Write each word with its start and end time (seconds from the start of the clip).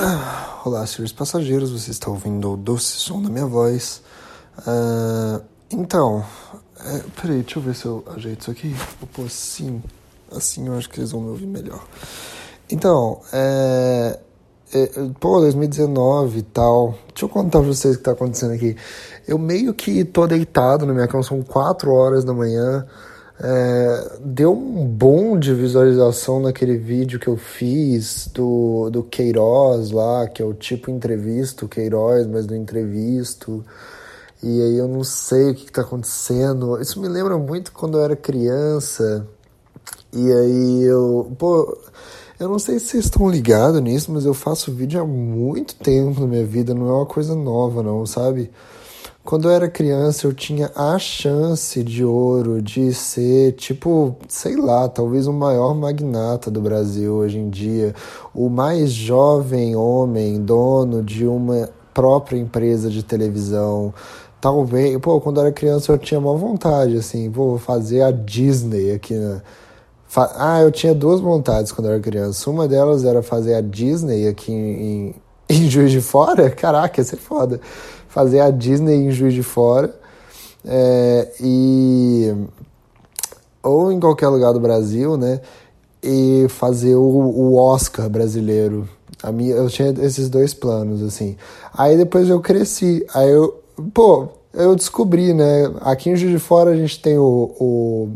Ah, 0.00 0.60
olá, 0.64 0.86
senhores 0.86 1.10
passageiros, 1.10 1.72
você 1.72 1.90
está 1.90 2.08
ouvindo 2.08 2.52
o 2.52 2.56
doce 2.56 2.92
som 2.92 3.20
da 3.20 3.28
minha 3.28 3.46
voz. 3.46 4.00
Uh, 4.60 5.44
então, 5.68 6.24
é, 6.78 7.02
peraí, 7.20 7.42
deixa 7.42 7.58
eu 7.58 7.62
ver 7.64 7.74
se 7.74 7.84
eu 7.84 8.04
ajeito 8.14 8.42
isso 8.42 8.50
aqui. 8.52 8.68
Vou 9.00 9.08
pôr 9.12 9.26
assim, 9.26 9.82
assim 10.30 10.68
eu 10.68 10.78
acho 10.78 10.88
que 10.88 11.00
eles 11.00 11.10
vão 11.10 11.20
me 11.20 11.30
ouvir 11.30 11.48
melhor. 11.48 11.84
Então, 12.70 13.20
é, 13.32 14.20
é, 14.72 14.86
pô, 15.18 15.40
2019 15.40 16.38
e 16.38 16.42
tal. 16.42 16.96
Deixa 17.08 17.24
eu 17.24 17.28
contar 17.28 17.58
pra 17.58 17.66
vocês 17.66 17.96
o 17.96 17.98
que 17.98 18.04
tá 18.04 18.12
acontecendo 18.12 18.52
aqui. 18.52 18.76
Eu 19.26 19.36
meio 19.36 19.74
que 19.74 20.04
tô 20.04 20.28
deitado 20.28 20.86
na 20.86 20.94
minha 20.94 21.08
cama, 21.08 21.24
são 21.24 21.42
4 21.42 21.90
horas 21.92 22.24
da 22.24 22.32
manhã. 22.32 22.86
É, 23.40 24.18
deu 24.20 24.52
um 24.52 24.84
boom 24.84 25.38
de 25.38 25.54
visualização 25.54 26.40
naquele 26.40 26.76
vídeo 26.76 27.20
que 27.20 27.28
eu 27.28 27.36
fiz 27.36 28.28
do, 28.34 28.90
do 28.90 29.02
Queiroz 29.04 29.92
lá, 29.92 30.26
que 30.26 30.42
é 30.42 30.44
o 30.44 30.52
tipo 30.52 30.90
entrevisto 30.90 31.68
Queiroz, 31.68 32.26
mas 32.26 32.46
do 32.46 32.56
entrevisto. 32.56 33.64
E 34.42 34.62
aí 34.62 34.76
eu 34.76 34.88
não 34.88 35.04
sei 35.04 35.50
o 35.50 35.54
que, 35.54 35.64
está 35.64 35.82
acontecendo. 35.82 36.80
Isso 36.80 37.00
me 37.00 37.08
lembra 37.08 37.38
muito 37.38 37.72
quando 37.72 37.98
eu 37.98 38.04
era 38.04 38.16
criança. 38.16 39.26
E 40.12 40.32
aí 40.32 40.82
eu. 40.84 41.30
Pô, 41.38 41.76
eu 42.40 42.48
não 42.48 42.58
sei 42.58 42.78
se 42.78 42.86
vocês 42.86 43.04
estão 43.06 43.28
ligados 43.28 43.80
nisso, 43.82 44.12
mas 44.12 44.24
eu 44.24 44.34
faço 44.34 44.72
vídeo 44.72 45.00
há 45.00 45.06
muito 45.06 45.74
tempo 45.76 46.20
na 46.20 46.26
minha 46.26 46.46
vida, 46.46 46.74
não 46.74 46.88
é 46.88 46.92
uma 46.92 47.06
coisa 47.06 47.34
nova, 47.34 47.82
não, 47.82 48.06
sabe? 48.06 48.50
Quando 49.28 49.46
eu 49.46 49.54
era 49.54 49.68
criança, 49.68 50.26
eu 50.26 50.32
tinha 50.32 50.72
a 50.74 50.98
chance 50.98 51.84
de 51.84 52.02
ouro 52.02 52.62
de 52.62 52.94
ser, 52.94 53.52
tipo, 53.52 54.16
sei 54.26 54.56
lá, 54.56 54.88
talvez 54.88 55.26
o 55.26 55.34
maior 55.34 55.74
magnata 55.74 56.50
do 56.50 56.62
Brasil 56.62 57.12
hoje 57.12 57.36
em 57.36 57.50
dia, 57.50 57.94
o 58.34 58.48
mais 58.48 58.90
jovem 58.90 59.76
homem 59.76 60.40
dono 60.40 61.02
de 61.02 61.26
uma 61.26 61.68
própria 61.92 62.38
empresa 62.38 62.88
de 62.88 63.02
televisão. 63.02 63.92
Talvez, 64.40 64.96
pô, 64.96 65.20
quando 65.20 65.36
eu 65.36 65.42
era 65.42 65.52
criança 65.52 65.92
eu 65.92 65.98
tinha 65.98 66.18
uma 66.18 66.34
vontade, 66.34 66.96
assim, 66.96 67.28
vou 67.28 67.58
fazer 67.58 68.00
a 68.00 68.10
Disney 68.10 68.92
aqui 68.92 69.12
na. 69.12 69.42
Ah, 70.38 70.62
eu 70.62 70.72
tinha 70.72 70.94
duas 70.94 71.20
vontades 71.20 71.70
quando 71.70 71.88
eu 71.88 71.92
era 71.92 72.00
criança. 72.00 72.48
Uma 72.48 72.66
delas 72.66 73.04
era 73.04 73.22
fazer 73.22 73.56
a 73.56 73.60
Disney 73.60 74.26
aqui 74.26 74.50
em, 74.50 75.14
em 75.50 75.62
Juiz 75.68 75.92
de 75.92 76.00
Fora. 76.00 76.48
Caraca, 76.48 76.98
ia 76.98 77.04
ser 77.04 77.18
foda 77.18 77.60
fazer 78.18 78.40
a 78.40 78.50
Disney 78.50 78.96
em 78.96 79.12
Juiz 79.12 79.32
de 79.32 79.44
Fora. 79.44 79.94
É, 80.66 81.28
e 81.40 82.34
ou 83.62 83.92
em 83.92 84.00
qualquer 84.00 84.26
lugar 84.26 84.52
do 84.52 84.58
Brasil, 84.58 85.16
né? 85.16 85.40
E 86.02 86.46
fazer 86.48 86.96
o, 86.96 87.00
o 87.00 87.54
Oscar 87.56 88.10
brasileiro. 88.10 88.88
A 89.22 89.30
minha, 89.30 89.54
eu 89.54 89.68
tinha 89.68 89.94
esses 90.00 90.28
dois 90.28 90.52
planos, 90.52 91.00
assim. 91.00 91.36
Aí 91.72 91.96
depois 91.96 92.28
eu 92.28 92.40
cresci. 92.40 93.06
Aí 93.14 93.30
eu, 93.30 93.62
pô, 93.94 94.26
eu 94.52 94.74
descobri, 94.74 95.32
né? 95.32 95.72
Aqui 95.82 96.10
em 96.10 96.16
Juiz 96.16 96.32
de 96.32 96.40
Fora 96.40 96.70
a 96.70 96.76
gente 96.76 97.00
tem 97.00 97.16
o, 97.16 97.54
o, 97.60 98.08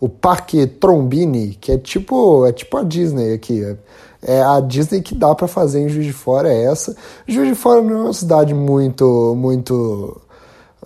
o 0.00 0.08
Parque 0.08 0.66
Trombini, 0.66 1.58
que 1.60 1.72
é 1.72 1.76
tipo, 1.76 2.46
é 2.46 2.52
tipo 2.52 2.74
a 2.78 2.82
Disney 2.82 3.34
aqui. 3.34 3.76
É 4.22 4.40
a 4.40 4.60
Disney 4.60 5.02
que 5.02 5.14
dá 5.14 5.34
para 5.34 5.48
fazer 5.48 5.80
em 5.80 5.88
Juiz 5.88 6.06
de 6.06 6.12
Fora 6.12 6.52
é 6.52 6.64
essa. 6.64 6.96
Juiz 7.26 7.48
de 7.48 7.54
Fora 7.56 7.82
não 7.82 7.96
é 7.96 8.02
uma 8.04 8.12
cidade 8.12 8.54
muito, 8.54 9.34
muito, 9.36 10.20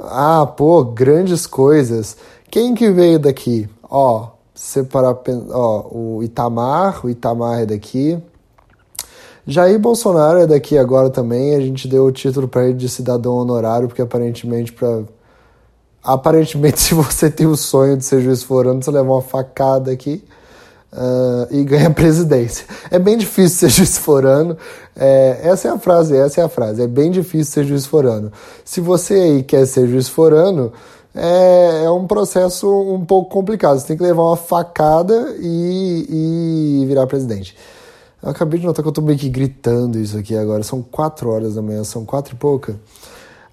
ah, 0.00 0.46
pô, 0.46 0.82
grandes 0.82 1.46
coisas. 1.46 2.16
Quem 2.50 2.74
que 2.74 2.90
veio 2.90 3.18
daqui? 3.18 3.68
Ó, 3.82 4.28
separar, 4.54 5.18
ó, 5.50 5.86
o 5.90 6.22
Itamar, 6.22 7.04
o 7.04 7.10
Itamar 7.10 7.60
é 7.60 7.66
daqui. 7.66 8.18
Jair 9.46 9.78
Bolsonaro 9.78 10.38
é 10.38 10.46
daqui 10.46 10.78
agora 10.78 11.10
também. 11.10 11.54
A 11.54 11.60
gente 11.60 11.86
deu 11.86 12.06
o 12.06 12.12
título 12.12 12.48
para 12.48 12.64
ele 12.64 12.74
de 12.74 12.88
cidadão 12.88 13.34
honorário, 13.34 13.86
porque 13.86 14.02
aparentemente 14.02 14.72
para 14.72 15.02
aparentemente 16.02 16.80
se 16.80 16.94
você 16.94 17.30
tem 17.30 17.46
o 17.46 17.56
sonho 17.56 17.96
de 17.96 18.04
ser 18.04 18.22
juiz 18.22 18.42
forando, 18.42 18.84
você 18.84 18.90
levar 18.90 19.12
uma 19.12 19.22
facada 19.22 19.90
aqui 19.90 20.24
uh, 20.92 21.46
e 21.50 21.64
ganha 21.64 21.88
a 21.88 21.92
presidência. 21.94 22.66
É 22.90 22.98
bem 22.98 23.16
difícil 23.16 23.68
ser 23.68 23.70
juiz 23.70 23.98
forano. 23.98 24.56
É, 24.94 25.40
essa 25.42 25.68
é 25.68 25.70
a 25.70 25.78
frase, 25.78 26.16
essa 26.16 26.40
é 26.40 26.44
a 26.44 26.48
frase. 26.48 26.82
É 26.82 26.86
bem 26.86 27.10
difícil 27.10 27.52
ser 27.52 27.64
juiz 27.64 27.86
forano. 27.86 28.32
Se 28.64 28.80
você 28.80 29.14
aí 29.14 29.42
quer 29.42 29.66
ser 29.66 29.86
juiz 29.88 30.08
forano, 30.08 30.72
é, 31.14 31.84
é 31.84 31.90
um 31.90 32.06
processo 32.06 32.68
um 32.68 33.04
pouco 33.04 33.30
complicado. 33.30 33.78
Você 33.78 33.86
tem 33.86 33.96
que 33.96 34.02
levar 34.02 34.22
uma 34.22 34.36
facada 34.36 35.34
e, 35.40 36.82
e 36.82 36.86
virar 36.86 37.06
presidente. 37.06 37.56
Eu 38.22 38.30
acabei 38.30 38.58
de 38.58 38.66
notar 38.66 38.82
que 38.82 38.88
eu 38.88 38.92
tô 38.92 39.02
meio 39.02 39.18
que 39.18 39.28
gritando 39.28 39.98
isso 39.98 40.16
aqui 40.18 40.36
agora. 40.36 40.62
São 40.62 40.82
quatro 40.82 41.30
horas 41.30 41.54
da 41.54 41.62
manhã, 41.62 41.84
são 41.84 42.04
quatro 42.04 42.34
e 42.34 42.36
pouca. 42.36 42.76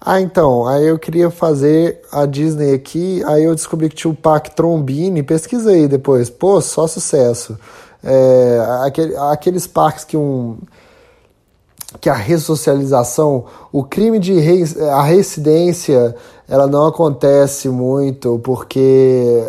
Ah, 0.06 0.20
então, 0.20 0.66
aí 0.66 0.86
eu 0.86 0.98
queria 0.98 1.30
fazer 1.30 2.02
a 2.12 2.26
Disney 2.26 2.74
aqui, 2.74 3.24
aí 3.24 3.44
eu 3.44 3.54
descobri 3.54 3.88
que 3.88 3.96
tinha 3.96 4.10
o 4.10 4.14
Parque 4.14 4.54
Trombini, 4.54 5.22
pesquisei 5.22 5.88
depois, 5.88 6.28
pô, 6.28 6.60
só 6.60 6.86
sucesso. 6.86 7.58
É, 8.02 8.62
aquele, 8.84 9.16
aqueles 9.16 9.66
parques 9.66 10.04
que 10.04 10.14
um 10.14 10.58
que 12.00 12.10
a 12.10 12.14
ressocialização, 12.14 13.44
o 13.72 13.84
crime 13.84 14.18
de 14.18 14.34
a 14.90 15.02
residência, 15.02 16.14
ela 16.48 16.66
não 16.66 16.86
acontece 16.86 17.68
muito 17.68 18.38
porque 18.40 19.42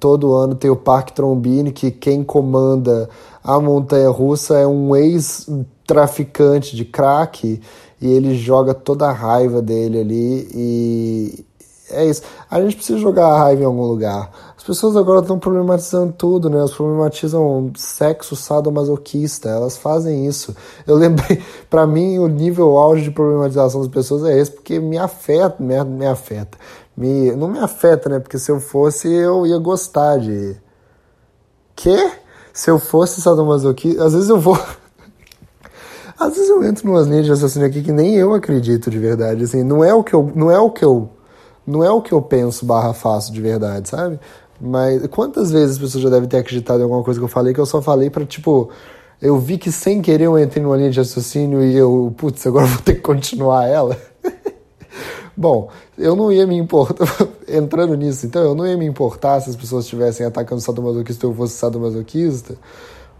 todo 0.00 0.34
ano 0.34 0.54
tem 0.54 0.68
o 0.68 0.76
Parque 0.76 1.12
Trombini 1.12 1.70
que 1.70 1.90
quem 1.90 2.24
comanda 2.24 3.08
a 3.42 3.58
montanha 3.60 4.10
russa 4.10 4.58
é 4.58 4.66
um 4.66 4.94
ex-traficante 4.96 6.76
de 6.76 6.84
crack 6.84 7.60
e 8.02 8.12
ele 8.12 8.34
joga 8.34 8.74
toda 8.74 9.06
a 9.06 9.12
raiva 9.12 9.62
dele 9.62 10.00
ali 10.00 10.48
e 10.52 11.46
é 11.92 12.04
isso. 12.06 12.22
A 12.50 12.60
gente 12.60 12.76
precisa 12.76 12.98
jogar 12.98 13.26
a 13.26 13.38
raiva 13.38 13.62
em 13.62 13.64
algum 13.66 13.84
lugar. 13.84 14.30
As 14.56 14.64
pessoas 14.64 14.96
agora 14.96 15.20
estão 15.20 15.38
problematizando 15.38 16.12
tudo, 16.12 16.48
né? 16.48 16.58
Elas 16.58 16.72
problematizam 16.72 17.70
sexo 17.76 18.34
sadomasoquista, 18.34 19.48
elas 19.48 19.76
fazem 19.76 20.26
isso. 20.26 20.54
Eu 20.86 20.96
lembrei, 20.96 21.42
para 21.70 21.86
mim, 21.86 22.18
o 22.18 22.26
nível 22.26 22.76
auge 22.78 23.02
de 23.04 23.10
problematização 23.10 23.80
das 23.80 23.90
pessoas 23.90 24.24
é 24.24 24.38
esse, 24.38 24.50
porque 24.50 24.80
me 24.80 24.98
afeta, 24.98 25.62
me, 25.62 25.82
me 25.84 26.06
afeta. 26.06 26.58
Me, 26.96 27.32
não 27.32 27.48
me 27.48 27.58
afeta, 27.58 28.08
né? 28.08 28.18
Porque 28.18 28.38
se 28.38 28.50
eu 28.50 28.60
fosse, 28.60 29.08
eu 29.12 29.46
ia 29.46 29.58
gostar 29.58 30.18
de. 30.18 30.56
Quê? 31.76 32.10
Se 32.52 32.70
eu 32.70 32.78
fosse 32.78 33.20
sadomasoquista, 33.20 34.04
às 34.04 34.12
vezes 34.12 34.28
eu 34.28 34.40
vou. 34.40 34.58
Às 36.22 36.34
vezes 36.34 36.48
eu 36.48 36.62
entro 36.62 36.86
numas 36.86 37.08
linhas 37.08 37.24
de 37.24 37.30
raciocínio 37.30 37.66
aqui 37.66 37.82
que 37.82 37.90
nem 37.90 38.14
eu 38.14 38.32
acredito 38.32 38.90
de 38.90 38.98
verdade, 38.98 39.42
assim, 39.42 39.64
não 39.64 39.82
é 39.82 39.92
o 39.92 40.04
que 40.04 40.14
eu, 40.14 40.30
não 40.34 40.50
é 40.50 40.58
o 40.58 40.70
que 40.70 40.84
eu, 40.84 41.10
não 41.66 41.82
é 41.82 41.90
o 41.90 42.00
que 42.00 42.12
eu 42.12 42.22
penso 42.22 42.64
barra 42.64 42.94
faço 42.94 43.32
de 43.32 43.40
verdade, 43.40 43.88
sabe? 43.88 44.20
Mas 44.60 45.04
quantas 45.08 45.50
vezes 45.50 45.72
as 45.72 45.78
pessoas 45.78 46.04
já 46.04 46.10
devem 46.10 46.28
ter 46.28 46.38
acreditado 46.38 46.78
em 46.78 46.84
alguma 46.84 47.02
coisa 47.02 47.18
que 47.18 47.24
eu 47.24 47.28
falei 47.28 47.52
que 47.52 47.58
eu 47.58 47.66
só 47.66 47.82
falei 47.82 48.08
para 48.08 48.24
tipo, 48.24 48.70
eu 49.20 49.36
vi 49.38 49.58
que 49.58 49.72
sem 49.72 50.00
querer 50.00 50.26
eu 50.26 50.38
entrei 50.38 50.62
numa 50.62 50.76
linha 50.76 50.90
de 50.90 50.98
raciocínio 51.00 51.62
e 51.64 51.76
eu, 51.76 52.14
putz, 52.16 52.46
agora 52.46 52.66
vou 52.66 52.80
ter 52.82 52.94
que 52.94 53.00
continuar 53.00 53.66
ela. 53.66 53.96
Bom, 55.36 55.70
eu 55.98 56.14
não 56.14 56.30
ia 56.30 56.46
me 56.46 56.56
importar, 56.56 57.08
entrando 57.48 57.96
nisso, 57.96 58.26
então 58.26 58.42
eu 58.42 58.54
não 58.54 58.64
ia 58.66 58.76
me 58.76 58.86
importar 58.86 59.40
se 59.40 59.50
as 59.50 59.56
pessoas 59.56 59.84
estivessem 59.84 60.24
atacando 60.24 60.60
sadomasoquista 60.60 61.26
ou 61.26 61.32
eu 61.32 61.36
fosse 61.36 61.54
sadomasoquista, 61.56 62.54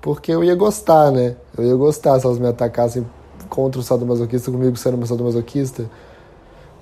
porque 0.02 0.32
eu 0.32 0.42
ia 0.42 0.54
gostar, 0.56 1.12
né? 1.12 1.36
Eu 1.56 1.64
ia 1.64 1.76
gostar 1.76 2.18
se 2.20 2.26
elas 2.26 2.38
me 2.38 2.48
atacassem 2.48 3.06
contra 3.48 3.80
o 3.80 3.84
sadomasoquista, 3.84 4.50
comigo 4.50 4.76
sendo 4.76 4.96
uma 4.96 5.06
sadomasoquista. 5.06 5.88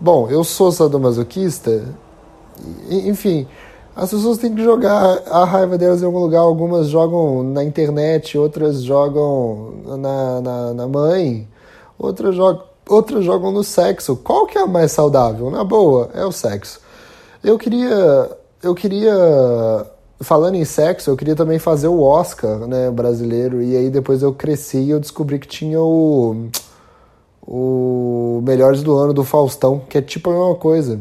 Bom, 0.01 0.29
eu 0.31 0.43
sou 0.43 0.73
sadomasoquista, 0.73 1.85
enfim, 2.91 3.47
as 3.95 4.11
pessoas 4.11 4.39
têm 4.39 4.55
que 4.55 4.65
jogar 4.65 5.23
a 5.27 5.45
raiva 5.45 5.77
delas 5.77 6.01
em 6.01 6.07
algum 6.07 6.21
lugar. 6.21 6.41
Algumas 6.41 6.89
jogam 6.89 7.43
na 7.43 7.63
internet, 7.63 8.39
outras 8.39 8.83
jogam 8.83 9.75
na, 9.99 10.41
na, 10.41 10.75
na 10.75 10.89
mãe, 10.89 11.47
outras 11.99 12.35
jogam, 12.35 12.65
outras 12.89 13.23
jogam 13.23 13.53
no 13.53 13.63
sexo. 13.63 14.17
Qual 14.17 14.47
que 14.47 14.57
é 14.57 14.63
a 14.63 14.67
mais 14.67 14.93
saudável? 14.93 15.51
Na 15.51 15.63
boa, 15.63 16.09
é 16.15 16.25
o 16.25 16.33
sexo. 16.33 16.81
Eu 17.45 17.59
queria. 17.59 18.31
Eu 18.63 18.75
queria 18.75 19.87
falando 20.21 20.55
em 20.57 20.65
sexo, 20.65 21.11
eu 21.11 21.17
queria 21.17 21.35
também 21.35 21.59
fazer 21.59 21.89
o 21.89 22.03
Oscar, 22.03 22.67
né, 22.67 22.91
brasileiro, 22.91 23.63
e 23.63 23.77
aí 23.77 23.91
depois 23.91 24.23
eu 24.23 24.33
cresci 24.33 24.79
e 24.79 24.91
eu 24.91 25.01
descobri 25.01 25.39
que 25.39 25.49
tinha 25.49 25.81
o 25.81 26.49
o 27.43 28.41
Melhores 28.45 28.83
do 28.83 28.97
Ano 28.97 29.13
do 29.13 29.25
Faustão, 29.25 29.83
que 29.89 29.99
é 29.99 30.03
tipo 30.03 30.31
a 30.31 30.33
mesma 30.33 30.55
coisa. 30.55 31.01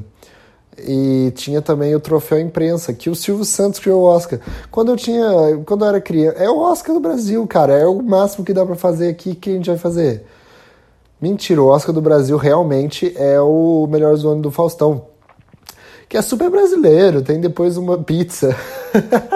E 0.79 1.31
tinha 1.35 1.61
também 1.61 1.93
o 1.93 1.99
troféu 1.99 2.39
imprensa, 2.39 2.93
que 2.93 3.09
o 3.09 3.15
Silvio 3.15 3.45
Santos 3.45 3.79
criou 3.79 4.01
o 4.01 4.05
Oscar. 4.05 4.39
Quando 4.71 4.91
eu 4.91 4.95
tinha, 4.95 5.61
quando 5.65 5.83
eu 5.83 5.89
era 5.89 6.01
criança, 6.01 6.37
é 6.39 6.49
o 6.49 6.57
Oscar 6.59 6.95
do 6.95 7.01
Brasil, 7.01 7.45
cara, 7.45 7.73
é 7.77 7.85
o 7.85 8.01
máximo 8.01 8.45
que 8.45 8.53
dá 8.53 8.65
para 8.65 8.75
fazer 8.75 9.09
aqui, 9.09 9.35
que 9.35 9.51
a 9.51 9.53
gente 9.53 9.69
vai 9.69 9.77
fazer. 9.77 10.25
Mentira, 11.21 11.61
o 11.61 11.67
Oscar 11.67 11.93
do 11.93 12.01
Brasil 12.01 12.37
realmente 12.37 13.13
é 13.17 13.39
o 13.41 13.85
Melhores 13.87 14.21
do 14.21 14.29
Ano 14.29 14.41
do 14.41 14.51
Faustão 14.51 15.05
que 16.09 16.17
é 16.17 16.21
super 16.23 16.49
brasileiro, 16.49 17.21
tem 17.21 17.39
depois 17.39 17.77
uma 17.77 17.99
pizza. 17.99 18.55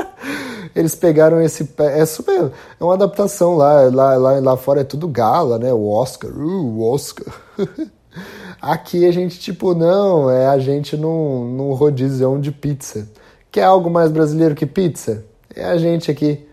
eles 0.76 0.96
pegaram 0.96 1.40
esse. 1.40 1.70
É 1.78 2.04
super. 2.04 2.52
É 2.80 2.84
uma 2.84 2.96
adaptação 2.96 3.56
lá. 3.56 3.84
Lá, 3.94 4.18
lá, 4.18 4.40
lá 4.40 4.58
fora 4.58 4.82
é 4.82 4.84
tudo 4.84 5.08
gala, 5.08 5.60
né? 5.60 5.72
O 5.72 5.88
Oscar. 5.88 6.32
Uh, 6.32 6.80
o 6.80 6.92
Oscar. 6.92 7.32
Aqui 8.60 9.06
a 9.06 9.12
gente, 9.12 9.40
tipo, 9.40 9.76
não, 9.76 10.32
é 10.32 10.48
a 10.48 10.58
gente 10.58 10.96
num, 10.96 11.46
num 11.46 11.74
rodízio 11.74 12.40
de 12.40 12.52
pizza. 12.52 13.08
Quer 13.52 13.64
algo 13.64 13.90
mais 13.90 14.10
brasileiro 14.10 14.56
que 14.56 14.66
pizza? 14.66 15.26
É 15.54 15.66
a 15.66 15.78
gente 15.78 16.10
aqui. 16.10 16.48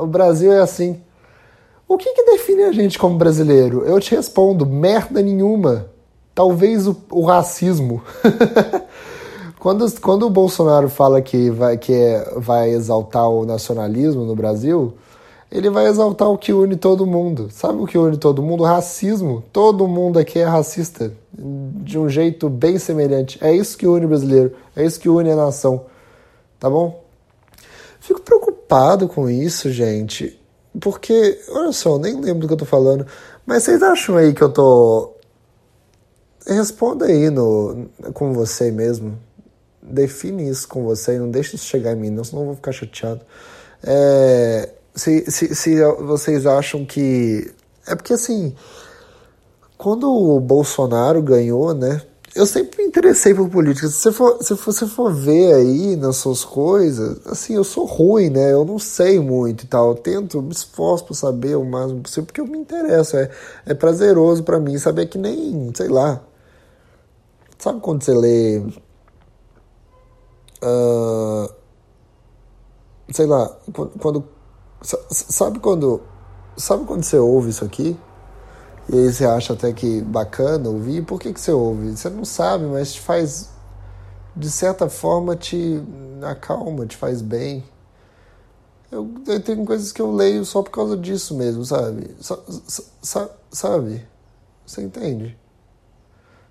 O 0.00 0.06
Brasil 0.06 0.52
é 0.52 0.58
assim. 0.58 1.00
O 1.86 1.96
que, 1.96 2.12
que 2.12 2.24
define 2.24 2.64
a 2.64 2.72
gente 2.72 2.98
como 2.98 3.16
brasileiro? 3.16 3.84
Eu 3.84 4.00
te 4.00 4.14
respondo: 4.14 4.66
merda 4.66 5.22
nenhuma. 5.22 5.86
Talvez 6.34 6.86
o, 6.86 6.96
o 7.10 7.24
racismo. 7.24 8.02
quando, 9.66 10.00
quando 10.00 10.26
o 10.26 10.30
Bolsonaro 10.30 10.88
fala 10.88 11.20
que, 11.20 11.50
vai, 11.50 11.76
que 11.76 11.92
é, 11.92 12.34
vai 12.36 12.70
exaltar 12.70 13.28
o 13.28 13.44
nacionalismo 13.44 14.24
no 14.24 14.36
Brasil, 14.36 14.94
ele 15.50 15.68
vai 15.70 15.88
exaltar 15.88 16.30
o 16.30 16.38
que 16.38 16.52
une 16.52 16.76
todo 16.76 17.04
mundo. 17.04 17.48
Sabe 17.50 17.82
o 17.82 17.84
que 17.84 17.98
une 17.98 18.16
todo 18.16 18.40
mundo? 18.40 18.62
O 18.62 18.64
racismo. 18.64 19.42
Todo 19.52 19.88
mundo 19.88 20.20
aqui 20.20 20.38
é 20.38 20.44
racista. 20.44 21.12
De 21.32 21.98
um 21.98 22.08
jeito 22.08 22.48
bem 22.48 22.78
semelhante. 22.78 23.44
É 23.44 23.52
isso 23.52 23.76
que 23.76 23.88
une 23.88 24.04
o 24.04 24.08
brasileiro. 24.08 24.54
É 24.76 24.84
isso 24.84 25.00
que 25.00 25.08
une 25.08 25.32
a 25.32 25.34
nação. 25.34 25.86
Tá 26.60 26.70
bom? 26.70 27.02
Fico 27.98 28.20
preocupado 28.20 29.08
com 29.08 29.28
isso, 29.28 29.68
gente. 29.72 30.40
Porque, 30.80 31.40
olha 31.50 31.72
só, 31.72 31.94
eu 31.94 31.98
nem 31.98 32.20
lembro 32.20 32.42
do 32.42 32.46
que 32.46 32.54
eu 32.54 32.58
tô 32.58 32.64
falando. 32.64 33.04
Mas 33.44 33.64
vocês 33.64 33.82
acham 33.82 34.16
aí 34.16 34.32
que 34.32 34.42
eu 34.42 34.48
tô. 34.48 35.10
Responda 36.46 37.06
aí 37.06 37.30
no, 37.30 37.88
com 38.14 38.32
você 38.32 38.70
mesmo. 38.70 39.25
Define 39.88 40.48
isso 40.48 40.68
com 40.68 40.84
você 40.84 41.16
e 41.16 41.18
não 41.18 41.30
deixe 41.30 41.56
isso 41.56 41.66
chegar 41.66 41.92
em 41.92 41.96
mim, 41.96 42.10
não, 42.10 42.24
senão 42.24 42.42
eu 42.42 42.46
vou 42.46 42.56
ficar 42.56 42.72
chateado. 42.72 43.20
É, 43.82 44.70
se, 44.94 45.30
se, 45.30 45.54
se 45.54 45.84
vocês 46.00 46.46
acham 46.46 46.84
que. 46.84 47.52
É 47.86 47.94
porque 47.94 48.12
assim. 48.12 48.54
Quando 49.78 50.10
o 50.10 50.40
Bolsonaro 50.40 51.20
ganhou, 51.22 51.74
né? 51.74 52.00
eu 52.36 52.44
sempre 52.44 52.82
me 52.82 52.88
interessei 52.88 53.34
por 53.34 53.48
política. 53.48 53.88
Se 53.88 53.94
você 53.94 54.12
for, 54.12 54.72
se 54.72 54.86
for 54.86 55.12
ver 55.12 55.54
aí 55.54 55.96
nas 55.96 56.16
suas 56.16 56.44
coisas, 56.44 57.26
assim, 57.26 57.54
eu 57.54 57.64
sou 57.64 57.86
ruim, 57.86 58.28
né? 58.28 58.52
Eu 58.52 58.64
não 58.64 58.78
sei 58.78 59.18
muito 59.18 59.64
e 59.64 59.66
tal. 59.66 59.90
Eu 59.90 59.94
tento, 59.94 60.42
me 60.42 60.52
esforço 60.52 61.06
para 61.06 61.14
saber 61.14 61.56
o 61.56 61.64
máximo 61.64 62.02
possível, 62.02 62.26
porque 62.26 62.40
eu 62.40 62.46
me 62.46 62.58
interesso. 62.58 63.16
É, 63.16 63.30
é 63.64 63.74
prazeroso 63.74 64.44
para 64.44 64.60
mim 64.60 64.76
saber 64.78 65.06
que 65.06 65.16
nem, 65.16 65.72
sei 65.74 65.88
lá. 65.88 66.22
Sabe 67.58 67.80
quando 67.80 68.02
você 68.02 68.12
lê. 68.12 68.62
Uh, 70.62 71.52
sei 73.10 73.26
lá, 73.26 73.48
quando. 73.98 74.24
Sabe 74.82 75.58
quando. 75.58 76.02
Sabe 76.56 76.84
quando 76.84 77.02
você 77.02 77.18
ouve 77.18 77.50
isso 77.50 77.64
aqui? 77.64 77.98
E 78.88 78.96
aí 78.96 79.12
você 79.12 79.24
acha 79.24 79.52
até 79.52 79.72
que 79.72 80.00
bacana 80.02 80.68
ouvir. 80.68 81.04
Por 81.04 81.20
que, 81.20 81.32
que 81.32 81.40
você 81.40 81.52
ouve? 81.52 81.96
Você 81.96 82.08
não 82.08 82.24
sabe, 82.24 82.64
mas 82.64 82.94
te 82.94 83.00
faz. 83.00 83.50
De 84.34 84.50
certa 84.50 84.88
forma, 84.88 85.34
te 85.34 85.82
acalma, 86.22 86.86
te 86.86 86.96
faz 86.96 87.22
bem. 87.22 87.64
Eu, 88.90 89.10
eu 89.26 89.42
tenho 89.42 89.64
coisas 89.64 89.92
que 89.92 90.00
eu 90.00 90.12
leio 90.12 90.44
só 90.44 90.62
por 90.62 90.70
causa 90.70 90.96
disso 90.96 91.34
mesmo, 91.34 91.64
sabe? 91.64 92.14
Sa, 92.20 92.38
sa, 93.02 93.30
sabe? 93.50 94.06
Você 94.64 94.82
entende? 94.82 95.36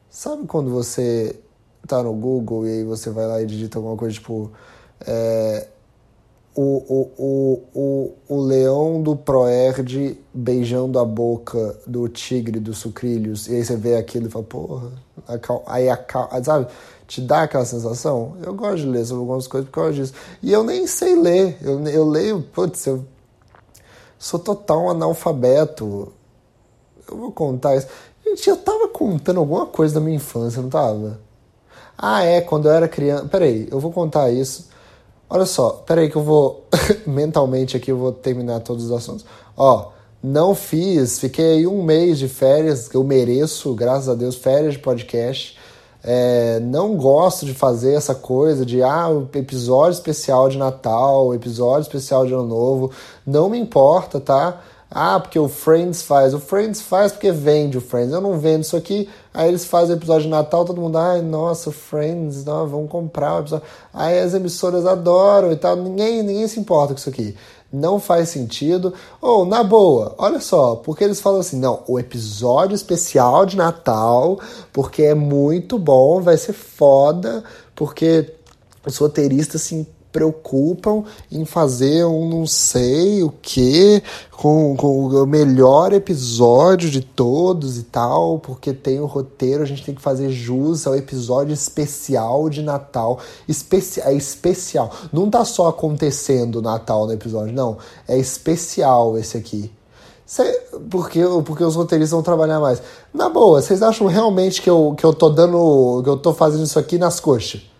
Sabe 0.10 0.46
quando 0.46 0.69
você 0.69 1.40
tá 1.86 2.04
no 2.04 2.14
Google 2.14 2.68
e 2.68 2.72
aí 2.72 2.84
você 2.84 3.10
vai 3.10 3.28
lá 3.28 3.42
e 3.42 3.46
digita 3.46 3.78
alguma 3.78 3.96
coisa 3.96 4.14
tipo. 4.14 4.52
É, 5.06 5.68
o, 6.56 6.62
o, 6.62 7.12
o, 7.18 7.64
o, 7.74 8.14
o 8.30 8.42
leão 8.42 9.04
do 9.04 9.14
Proerd 9.14 10.18
beijando 10.34 10.98
a 10.98 11.04
boca 11.04 11.78
do 11.86 12.08
tigre 12.08 12.62
dos 12.62 12.78
sucrilhos, 12.78 13.48
e 13.50 13.56
aí 13.56 13.66
você 13.66 13.76
vê 13.76 13.98
aquilo 13.98 14.28
e 14.28 14.30
fala, 14.30 14.46
porra, 14.46 14.92
aí 15.68 15.90
a, 15.90 16.00
sabe? 16.42 16.68
Te 17.08 17.22
dá 17.22 17.44
aquela 17.44 17.66
sensação? 17.66 18.38
Eu 18.42 18.54
gosto 18.54 18.78
de 18.78 18.88
ler 18.88 19.06
sobre 19.06 19.22
algumas 19.22 19.48
coisas 19.48 19.70
por 19.70 19.76
causa 19.76 19.94
disso. 19.94 20.14
E 20.42 20.52
eu 20.52 20.64
nem 20.64 20.88
sei 20.88 21.16
ler, 21.16 21.58
eu, 21.62 21.86
eu 21.88 22.08
leio, 22.08 22.42
putz, 22.42 22.86
eu 22.88 23.06
sou 24.18 24.40
total 24.40 24.90
analfabeto. 24.90 26.14
Eu 27.08 27.18
vou 27.18 27.31
contar 27.31 27.76
isso. 27.76 27.88
Gente, 28.26 28.50
eu 28.50 28.58
tava 28.58 28.88
contando 28.88 29.40
alguma 29.40 29.68
coisa 29.68 29.96
da 29.96 30.00
minha 30.00 30.16
infância, 30.16 30.62
não 30.62 30.70
tava? 30.70 31.20
Ah, 31.97 32.24
é, 32.24 32.42
quando 32.42 32.68
eu 32.68 32.71
era 32.71 32.88
criança. 32.88 33.25
Peraí, 33.25 33.68
eu 33.71 33.80
vou 33.80 33.92
contar 33.92 34.31
isso. 34.31 34.68
Olha 35.30 35.45
só, 35.45 35.83
peraí 35.88 36.09
que 36.09 36.15
eu 36.15 36.24
vou 36.24 36.65
mentalmente 37.06 37.75
aqui 37.75 37.92
eu 37.92 37.97
vou 37.97 38.12
terminar 38.12 38.59
todos 38.59 38.86
os 38.86 38.92
assuntos. 38.92 39.25
Ó, 39.57 39.92
não 40.21 40.56
fiz, 40.56 41.19
fiquei 41.19 41.65
um 41.68 41.83
mês 41.83 42.19
de 42.19 42.27
férias, 42.27 42.89
eu 42.94 43.03
mereço, 43.03 43.74
graças 43.74 44.09
a 44.09 44.15
Deus, 44.15 44.36
férias 44.36 44.74
de 44.74 44.80
podcast. 44.80 45.57
É, 46.03 46.59
não 46.59 46.95
gosto 46.95 47.47
de 47.47 47.53
fazer 47.56 47.94
essa 47.94 48.13
coisa 48.13 48.63
de 48.63 48.83
ah, 48.83 49.07
episódio 49.33 49.94
especial 49.94 50.50
de 50.50 50.57
Natal, 50.57 51.33
episódio 51.33 51.81
especial 51.81 52.27
de 52.27 52.33
Ano 52.33 52.45
Novo. 52.45 52.92
Não 53.25 53.50
me 53.50 53.57
importa, 53.57 54.19
tá? 54.19 54.62
Ah, 54.89 55.19
porque 55.19 55.39
o 55.39 55.47
Friends 55.47 56.03
faz. 56.03 56.36
O 56.36 56.39
Friends 56.39 56.80
faz 56.80 57.12
porque 57.12 57.31
vende 57.31 57.77
o 57.77 57.81
Friends. 57.81 58.13
Eu 58.13 58.21
não 58.21 58.38
vendo 58.38 58.63
isso 58.63 58.77
aqui. 58.77 59.09
Aí 59.36 59.50
eles 59.50 59.66
fazem 59.66 59.94
o 59.94 60.00
episódio 60.00 60.24
de 60.24 60.30
Natal, 60.30 60.64
todo 60.64 60.80
mundo, 60.80 60.98
ai, 60.98 61.22
nossa, 61.22 61.70
Friends, 61.70 62.46
não, 62.46 62.66
vamos 62.66 62.90
comprar 62.90 63.36
o 63.36 63.40
episódio. 63.42 63.66
Aí 63.94 64.18
as 64.18 64.34
emissoras 64.34 64.86
adoram 64.86 65.52
e 65.52 65.58
tal. 65.58 65.76
Ninguém, 65.76 66.24
ninguém 66.24 66.48
se 66.48 66.58
importa 66.58 66.94
com 66.94 67.00
isso 67.00 67.10
aqui. 67.10 67.36
Não 67.72 68.00
faz 68.00 68.30
sentido. 68.30 68.94
Ou, 69.22 69.42
oh, 69.42 69.46
na 69.46 69.62
boa, 69.62 70.16
olha 70.18 70.40
só, 70.40 70.78
porque 70.78 71.04
eles 71.04 71.20
falam 71.20 71.42
assim, 71.42 71.60
não, 71.60 71.84
o 71.86 72.00
episódio 72.00 72.76
especial 72.76 73.46
de 73.46 73.58
Natal, 73.58 74.40
porque 74.72 75.04
é 75.04 75.14
muito 75.14 75.78
bom, 75.78 76.22
vai 76.22 76.38
ser 76.38 76.54
foda, 76.54 77.44
porque 77.76 78.34
os 78.86 78.96
roteiristas 78.98 79.64
se 79.64 79.86
preocupam 80.16 81.04
em 81.30 81.44
fazer 81.44 82.06
um 82.06 82.30
não 82.30 82.48
sei 82.48 83.22
o 83.22 83.30
que 83.42 84.02
com, 84.32 84.74
com 84.78 85.08
o 85.08 85.26
melhor 85.26 85.92
episódio 85.92 86.90
de 86.90 87.02
todos 87.02 87.78
e 87.78 87.84
tal, 87.84 88.40
porque 88.40 88.72
tem 88.72 89.02
o 89.02 89.06
roteiro, 89.06 89.62
a 89.62 89.66
gente 89.66 89.84
tem 89.84 89.94
que 89.94 90.02
fazer 90.02 90.30
jus 90.32 90.88
ao 90.88 90.96
episódio 90.96 91.54
especial 91.54 92.50
de 92.50 92.62
Natal. 92.62 93.20
Especi 93.46 94.00
é 94.00 94.14
especial. 94.14 94.90
Não 95.12 95.30
tá 95.30 95.44
só 95.44 95.68
acontecendo 95.68 96.62
Natal 96.62 97.06
no 97.06 97.12
episódio, 97.12 97.54
não. 97.54 97.78
É 98.08 98.18
especial 98.18 99.18
esse 99.18 99.36
aqui. 99.36 99.70
Cê, 100.26 100.50
porque, 100.90 101.20
porque 101.46 101.64
os 101.66 101.76
roteiristas 101.76 102.12
vão 102.12 102.24
trabalhar 102.24 102.62
mais. 102.62 102.82
Na 103.14 103.28
boa, 103.28 103.62
vocês 103.62 103.84
acham 103.84 104.07
realmente 104.07 104.62
que 104.62 104.69
eu, 104.69 104.95
que 104.98 105.06
eu 105.06 105.14
tô 105.14 105.30
dando. 105.30 106.02
que 106.02 106.10
eu 106.10 106.16
tô 106.16 106.34
fazendo 106.34 106.64
isso 106.64 106.80
aqui 106.80 106.98
nas 106.98 107.19
coxas? 107.19 107.75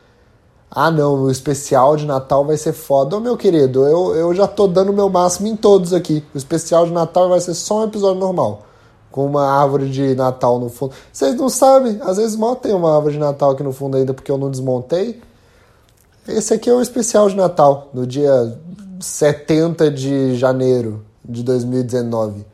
Ah, 0.77 0.91
não, 0.91 1.24
o 1.24 1.32
especial 1.32 1.96
de 1.96 2.05
Natal 2.05 2.44
vai 2.44 2.58
ser 2.58 2.74
foda. 2.74 3.15
Ô, 3.15 3.22
meu 3.22 3.38
querido, 3.38 3.88
eu, 3.88 4.13
eu 4.13 4.36
já 4.36 4.46
tô 4.46 4.67
dando 4.67 4.91
o 4.91 4.94
meu 4.94 5.08
máximo 5.08 5.48
em 5.48 5.55
todos 5.55 5.94
aqui. 5.94 6.22
O 6.34 6.38
especial 6.38 6.86
de 6.86 6.91
Natal 6.91 7.29
vai 7.29 7.39
ser 7.39 7.53
só 7.53 7.79
um 7.79 7.84
episódio 7.86 8.20
normal. 8.20 8.63
Com 9.10 9.25
uma 9.25 9.48
árvore 9.48 9.89
de 9.89 10.13
Natal 10.15 10.60
no 10.60 10.67
fundo. 10.67 10.94
Vocês 11.13 11.34
não 11.36 11.48
sabem, 11.48 11.98
às 12.01 12.17
vezes 12.17 12.36
mal 12.36 12.58
tem 12.58 12.74
uma 12.74 12.94
árvore 12.94 13.13
de 13.13 13.20
Natal 13.22 13.51
aqui 13.51 13.63
no 13.63 13.72
fundo 13.72 13.96
ainda 13.96 14.13
porque 14.13 14.29
eu 14.29 14.38
não 14.38 14.51
desmontei. 14.51 15.22
Esse 16.27 16.53
aqui 16.53 16.70
é 16.70 16.74
o 16.74 16.82
especial 16.82 17.29
de 17.29 17.38
Natal, 17.38 17.88
no 17.94 18.05
dia 18.05 18.60
70 19.00 19.89
de 19.89 20.36
janeiro 20.36 21.05
de 21.24 21.41
2019. 21.41 22.46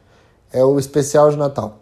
É 0.53 0.63
o 0.63 0.77
especial 0.77 1.31
de 1.31 1.37
Natal. 1.37 1.79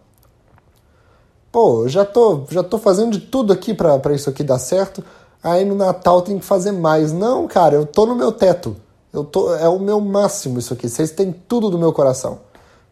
Pô, 1.52 1.86
já 1.90 2.06
tô, 2.06 2.44
já 2.50 2.64
tô 2.64 2.78
fazendo 2.78 3.12
de 3.12 3.20
tudo 3.20 3.52
aqui 3.52 3.74
para 3.74 4.14
isso 4.14 4.30
aqui 4.30 4.42
dar 4.42 4.60
certo 4.60 5.04
aí 5.44 5.66
no 5.66 5.76
Natal 5.76 6.22
tem 6.22 6.40
que 6.40 6.46
fazer 6.46 6.72
mais. 6.72 7.12
Não, 7.12 7.48
cara, 7.48 7.76
eu 7.76 7.86
tô 7.86 8.06
no 8.06 8.16
meu 8.16 8.32
teto. 8.32 8.76
Eu 9.12 9.24
tô, 9.24 9.54
é 9.56 9.68
o 9.68 9.80
meu 9.80 10.00
máximo 10.00 10.60
isso 10.60 10.74
aqui. 10.74 10.88
Vocês 10.88 11.12
têm 11.12 11.32
tudo 11.32 11.70
do 11.70 11.80
meu 11.80 11.92
coração, 11.92 12.40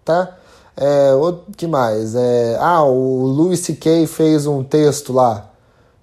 tá? 0.03 0.35
É, 0.75 1.13
o 1.13 1.33
que 1.55 1.67
mais? 1.67 2.15
É, 2.15 2.57
ah, 2.59 2.83
o 2.83 3.25
Louis 3.25 3.59
C.K. 3.59 4.07
fez 4.07 4.45
um 4.45 4.63
texto 4.63 5.13
lá. 5.13 5.49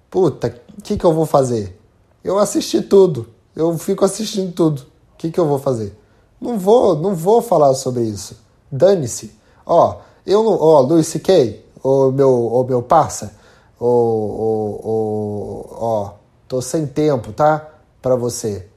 Puta, 0.09 0.55
o 0.77 0.81
que, 0.81 0.97
que 0.97 1.05
eu 1.05 1.13
vou 1.13 1.25
fazer? 1.25 1.79
Eu 2.23 2.37
assisti 2.37 2.81
tudo. 2.81 3.27
Eu 3.55 3.77
fico 3.77 4.03
assistindo 4.03 4.53
tudo. 4.53 4.79
O 4.79 5.17
que, 5.17 5.31
que 5.31 5.39
eu 5.39 5.47
vou 5.47 5.59
fazer? 5.59 5.97
Não 6.39 6.59
vou, 6.59 6.95
não 6.95 7.15
vou 7.15 7.41
falar 7.41 7.73
sobre 7.73 8.03
isso. 8.03 8.37
Dane-se. 8.71 9.31
Ó, 9.65 9.97
eu 10.25 10.43
não. 10.43 10.59
Ó, 10.59 10.81
Louis 10.81 11.07
C.K., 11.07 11.63
o 11.83 12.11
meu, 12.11 12.47
o 12.47 12.63
meu 12.63 12.81
parça, 12.81 13.33
o, 13.79 13.85
o, 13.85 14.81
o, 14.83 15.67
ó, 15.71 16.11
Tô 16.47 16.61
sem 16.61 16.85
tempo, 16.85 17.31
tá? 17.31 17.69
Para 18.01 18.15
você. 18.15 18.67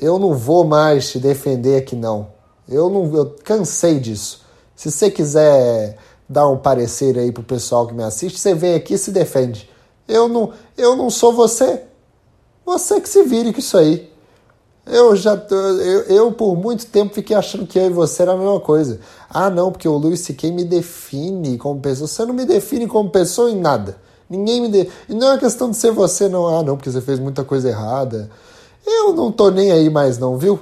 Eu 0.00 0.18
não 0.18 0.34
vou 0.34 0.64
mais 0.64 1.10
te 1.10 1.18
defender 1.18 1.76
aqui 1.76 1.94
não. 1.94 2.28
Eu 2.68 2.88
não, 2.88 3.14
eu 3.14 3.36
cansei 3.44 4.00
disso. 4.00 4.42
Se 4.74 4.90
você 4.90 5.10
quiser 5.10 5.98
dar 6.28 6.48
um 6.48 6.56
parecer 6.56 7.18
aí 7.18 7.30
pro 7.30 7.42
pessoal 7.42 7.86
que 7.86 7.94
me 7.94 8.02
assiste, 8.02 8.38
você 8.38 8.54
vem 8.54 8.74
aqui 8.74 8.94
e 8.94 8.98
se 8.98 9.10
defende. 9.10 9.68
Eu 10.08 10.28
não, 10.28 10.52
eu 10.76 10.96
não 10.96 11.10
sou 11.10 11.32
você. 11.32 11.82
Você 12.64 13.00
que 13.00 13.08
se 13.08 13.22
vire 13.24 13.52
com 13.52 13.58
isso 13.58 13.76
aí. 13.76 14.10
Eu 14.84 15.14
já 15.14 15.34
eu, 15.50 16.02
eu, 16.02 16.32
por 16.32 16.56
muito 16.56 16.86
tempo 16.86 17.14
fiquei 17.14 17.36
achando 17.36 17.66
que 17.66 17.78
eu 17.78 17.86
e 17.86 17.90
você 17.90 18.22
era 18.22 18.32
a 18.32 18.36
mesma 18.36 18.60
coisa. 18.60 18.98
Ah, 19.30 19.48
não, 19.48 19.70
porque 19.70 19.86
o 19.86 19.96
Luiz 19.96 20.20
C.K. 20.20 20.50
me 20.50 20.64
define 20.64 21.56
como 21.56 21.80
pessoa. 21.80 22.08
Você 22.08 22.24
não 22.24 22.34
me 22.34 22.44
define 22.44 22.88
como 22.88 23.10
pessoa 23.10 23.50
em 23.50 23.60
nada. 23.60 23.96
Ninguém 24.32 24.62
me 24.62 24.68
de... 24.68 24.88
E 25.08 25.14
não 25.14 25.32
é 25.32 25.38
questão 25.38 25.70
de 25.70 25.76
ser 25.76 25.92
você, 25.92 26.28
não. 26.28 26.46
Ah, 26.48 26.62
não, 26.62 26.76
porque 26.76 26.90
você 26.90 27.00
fez 27.00 27.18
muita 27.18 27.44
coisa 27.44 27.68
errada. 27.68 28.30
Eu 28.86 29.12
não 29.12 29.30
tô 29.30 29.50
nem 29.50 29.70
aí 29.70 29.90
mais, 29.90 30.18
não, 30.18 30.36
viu? 30.36 30.58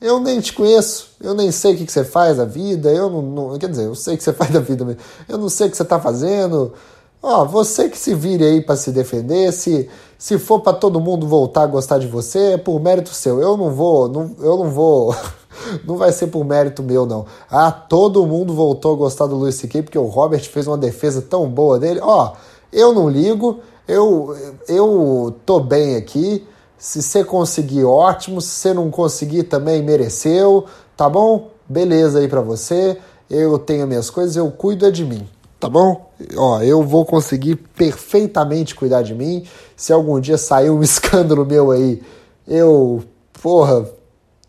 Eu 0.00 0.20
nem 0.20 0.40
te 0.40 0.52
conheço, 0.52 1.12
eu 1.18 1.32
nem 1.32 1.50
sei 1.50 1.72
o 1.72 1.76
que, 1.78 1.86
que 1.86 1.92
você 1.92 2.04
faz 2.04 2.36
da 2.36 2.44
vida, 2.44 2.90
eu 2.90 3.08
não, 3.08 3.22
não, 3.22 3.58
Quer 3.58 3.70
dizer, 3.70 3.86
eu 3.86 3.94
sei 3.94 4.14
o 4.14 4.18
que 4.18 4.24
você 4.24 4.34
faz 4.34 4.50
da 4.50 4.60
vida, 4.60 4.84
mas 4.84 4.96
eu 5.26 5.38
não 5.38 5.48
sei 5.48 5.68
o 5.68 5.70
que 5.70 5.76
você 5.76 5.84
tá 5.84 5.98
fazendo. 5.98 6.74
Ó, 7.22 7.46
você 7.46 7.88
que 7.88 7.96
se 7.96 8.14
vire 8.14 8.44
aí 8.44 8.60
para 8.60 8.76
se 8.76 8.90
defender, 8.90 9.50
se, 9.50 9.88
se 10.18 10.38
for 10.38 10.60
para 10.60 10.74
todo 10.74 11.00
mundo 11.00 11.26
voltar 11.26 11.62
a 11.62 11.66
gostar 11.66 11.98
de 11.98 12.06
você, 12.06 12.52
é 12.52 12.58
por 12.58 12.78
mérito 12.78 13.14
seu. 13.14 13.40
Eu 13.40 13.56
não 13.56 13.70
vou, 13.70 14.06
não, 14.06 14.36
eu 14.40 14.58
não 14.58 14.70
vou, 14.70 15.16
não 15.86 15.96
vai 15.96 16.12
ser 16.12 16.26
por 16.26 16.44
mérito 16.44 16.82
meu, 16.82 17.06
não. 17.06 17.24
Ah, 17.50 17.72
todo 17.72 18.26
mundo 18.26 18.52
voltou 18.52 18.92
a 18.92 18.96
gostar 18.98 19.26
do 19.26 19.36
Luiz 19.36 19.54
C.K. 19.54 19.84
porque 19.84 19.98
o 19.98 20.04
Robert 20.04 20.42
fez 20.50 20.66
uma 20.66 20.76
defesa 20.76 21.22
tão 21.22 21.48
boa 21.48 21.78
dele. 21.78 22.00
Ó, 22.02 22.34
eu 22.74 22.92
não 22.92 23.08
ligo, 23.08 23.60
eu, 23.88 24.36
eu 24.68 25.34
tô 25.46 25.60
bem 25.60 25.96
aqui. 25.96 26.46
Se 26.76 27.00
você 27.00 27.24
conseguir, 27.24 27.84
ótimo. 27.84 28.40
Se 28.40 28.48
você 28.48 28.74
não 28.74 28.90
conseguir, 28.90 29.44
também 29.44 29.82
mereceu, 29.82 30.66
tá 30.96 31.08
bom? 31.08 31.50
Beleza 31.66 32.18
aí 32.18 32.28
para 32.28 32.42
você. 32.42 32.98
Eu 33.30 33.58
tenho 33.58 33.86
minhas 33.86 34.10
coisas, 34.10 34.36
eu 34.36 34.50
cuido 34.50 34.84
é 34.84 34.90
de 34.90 35.04
mim 35.04 35.26
tá 35.64 35.68
bom? 35.70 36.10
Ó, 36.36 36.60
eu 36.60 36.82
vou 36.82 37.06
conseguir 37.06 37.56
perfeitamente 37.56 38.74
cuidar 38.74 39.00
de 39.00 39.14
mim. 39.14 39.46
Se 39.74 39.94
algum 39.94 40.20
dia 40.20 40.36
sair 40.36 40.68
um 40.68 40.80
escândalo 40.84 41.46
meu 41.46 41.70
aí, 41.70 42.02
eu, 42.46 43.02
porra. 43.40 43.88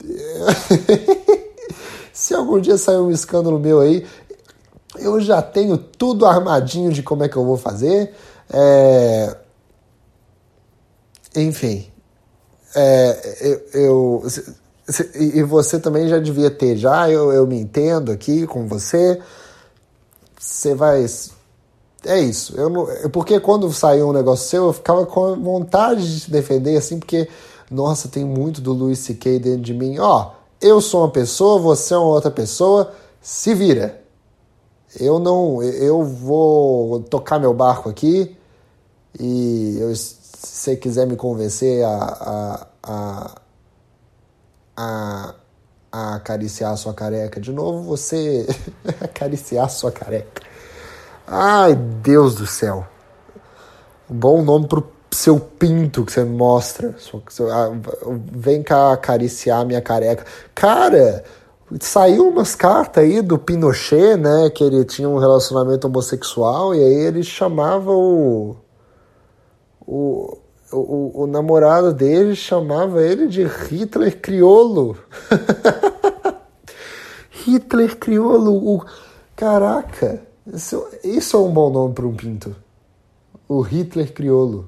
Se 2.11 2.33
algum 2.33 2.59
dia 2.59 2.77
sair 2.77 2.97
um 2.97 3.11
escândalo 3.11 3.57
meu 3.57 3.79
aí, 3.79 4.05
eu 4.99 5.19
já 5.19 5.41
tenho 5.41 5.77
tudo 5.77 6.25
armadinho 6.25 6.91
de 6.91 7.03
como 7.03 7.23
é 7.23 7.29
que 7.29 7.35
eu 7.35 7.45
vou 7.45 7.57
fazer. 7.57 8.13
É... 8.49 9.35
Enfim, 11.35 11.87
é, 12.73 13.37
eu, 13.41 13.81
eu, 13.81 14.23
e 15.15 15.43
você 15.43 15.79
também 15.79 16.07
já 16.07 16.17
devia 16.17 16.49
ter 16.49 16.77
já, 16.77 17.09
eu, 17.09 17.33
eu 17.33 17.45
me 17.45 17.59
entendo 17.59 18.11
aqui 18.11 18.47
com 18.47 18.67
você 18.67 19.19
você 20.45 20.75
vai. 20.75 21.05
É 22.05 22.19
isso. 22.19 22.53
Eu 22.55 22.69
não... 22.69 22.87
Porque 23.11 23.39
quando 23.39 23.71
saiu 23.73 24.09
um 24.09 24.13
negócio 24.13 24.47
seu, 24.47 24.65
eu 24.65 24.73
ficava 24.73 25.05
com 25.05 25.35
vontade 25.41 26.13
de 26.13 26.21
te 26.21 26.31
defender, 26.31 26.77
assim, 26.77 26.99
porque, 26.99 27.27
nossa, 27.69 28.07
tem 28.07 28.23
muito 28.23 28.61
do 28.61 28.71
Luis 28.71 28.99
C.K. 28.99 29.39
dentro 29.39 29.61
de 29.61 29.73
mim. 29.73 29.97
Ó, 29.97 30.31
eu 30.61 30.79
sou 30.81 31.01
uma 31.01 31.09
pessoa, 31.09 31.59
você 31.59 31.93
é 31.93 31.97
uma 31.97 32.07
outra 32.07 32.29
pessoa, 32.29 32.93
se 33.21 33.53
vira. 33.55 34.01
Eu 34.99 35.19
não. 35.19 35.61
Eu 35.63 36.03
vou 36.03 37.01
tocar 37.01 37.39
meu 37.39 37.53
barco 37.53 37.89
aqui 37.89 38.35
e 39.19 39.77
eu, 39.79 39.95
se 39.95 40.15
você 40.33 40.75
quiser 40.75 41.07
me 41.07 41.15
convencer 41.15 41.83
a, 41.83 41.97
a, 41.97 42.67
a, 42.83 43.35
a 44.77 45.35
a 45.95 46.15
acariciar 46.15 46.75
sua 46.75 46.93
careca 46.93 47.39
de 47.39 47.53
novo, 47.53 47.81
você 47.83 48.45
acariciar 48.99 49.69
sua 49.69 49.93
careca. 49.93 50.41
Ai, 51.25 51.73
Deus 51.73 52.35
do 52.35 52.45
céu. 52.45 52.85
Um 54.09 54.15
bom 54.15 54.43
nome 54.43 54.67
pro 54.67 54.91
seu 55.09 55.39
pinto 55.39 56.03
que 56.03 56.11
você 56.11 56.25
mostra. 56.25 56.93
Ah, 57.49 57.71
vem 58.33 58.61
cá 58.61 58.91
acariciar 58.91 59.65
minha 59.65 59.81
careca. 59.81 60.25
Cara, 60.53 61.23
saiu 61.79 62.29
umas 62.29 62.55
cartas 62.55 63.03
aí 63.03 63.21
do 63.21 63.37
Pinochet, 63.37 64.17
né? 64.17 64.49
Que 64.49 64.63
ele 64.63 64.85
tinha 64.85 65.09
um 65.09 65.17
relacionamento 65.17 65.87
homossexual 65.87 66.75
e 66.75 66.79
aí 66.79 66.93
ele 66.93 67.23
chamava 67.23 67.91
o. 67.91 68.55
O, 69.87 70.37
o, 70.71 71.23
o 71.23 71.27
namorado 71.27 71.93
dele 71.93 72.35
chamava 72.35 73.03
ele 73.03 73.27
de 73.27 73.43
Hitler 73.43 74.19
criolo. 74.19 74.97
Hitler 77.29 77.97
criolo. 77.97 78.53
O... 78.53 78.85
Caraca, 79.35 80.23
isso, 80.47 80.87
isso 81.03 81.37
é 81.37 81.39
um 81.39 81.51
bom 81.51 81.69
nome 81.69 81.93
para 81.93 82.05
um 82.05 82.15
pinto. 82.15 82.55
O 83.47 83.61
Hitler 83.61 84.11
criolo. 84.11 84.67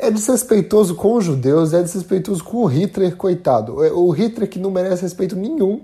É 0.00 0.12
desrespeitoso 0.12 0.94
com 0.94 1.16
os 1.16 1.24
judeus, 1.24 1.74
é 1.74 1.82
desrespeitoso 1.82 2.44
com 2.44 2.58
o 2.58 2.66
Hitler, 2.66 3.16
coitado. 3.16 3.84
É, 3.84 3.92
o 3.92 4.08
Hitler 4.10 4.48
que 4.48 4.60
não 4.60 4.70
merece 4.70 5.02
respeito 5.02 5.34
nenhum. 5.34 5.80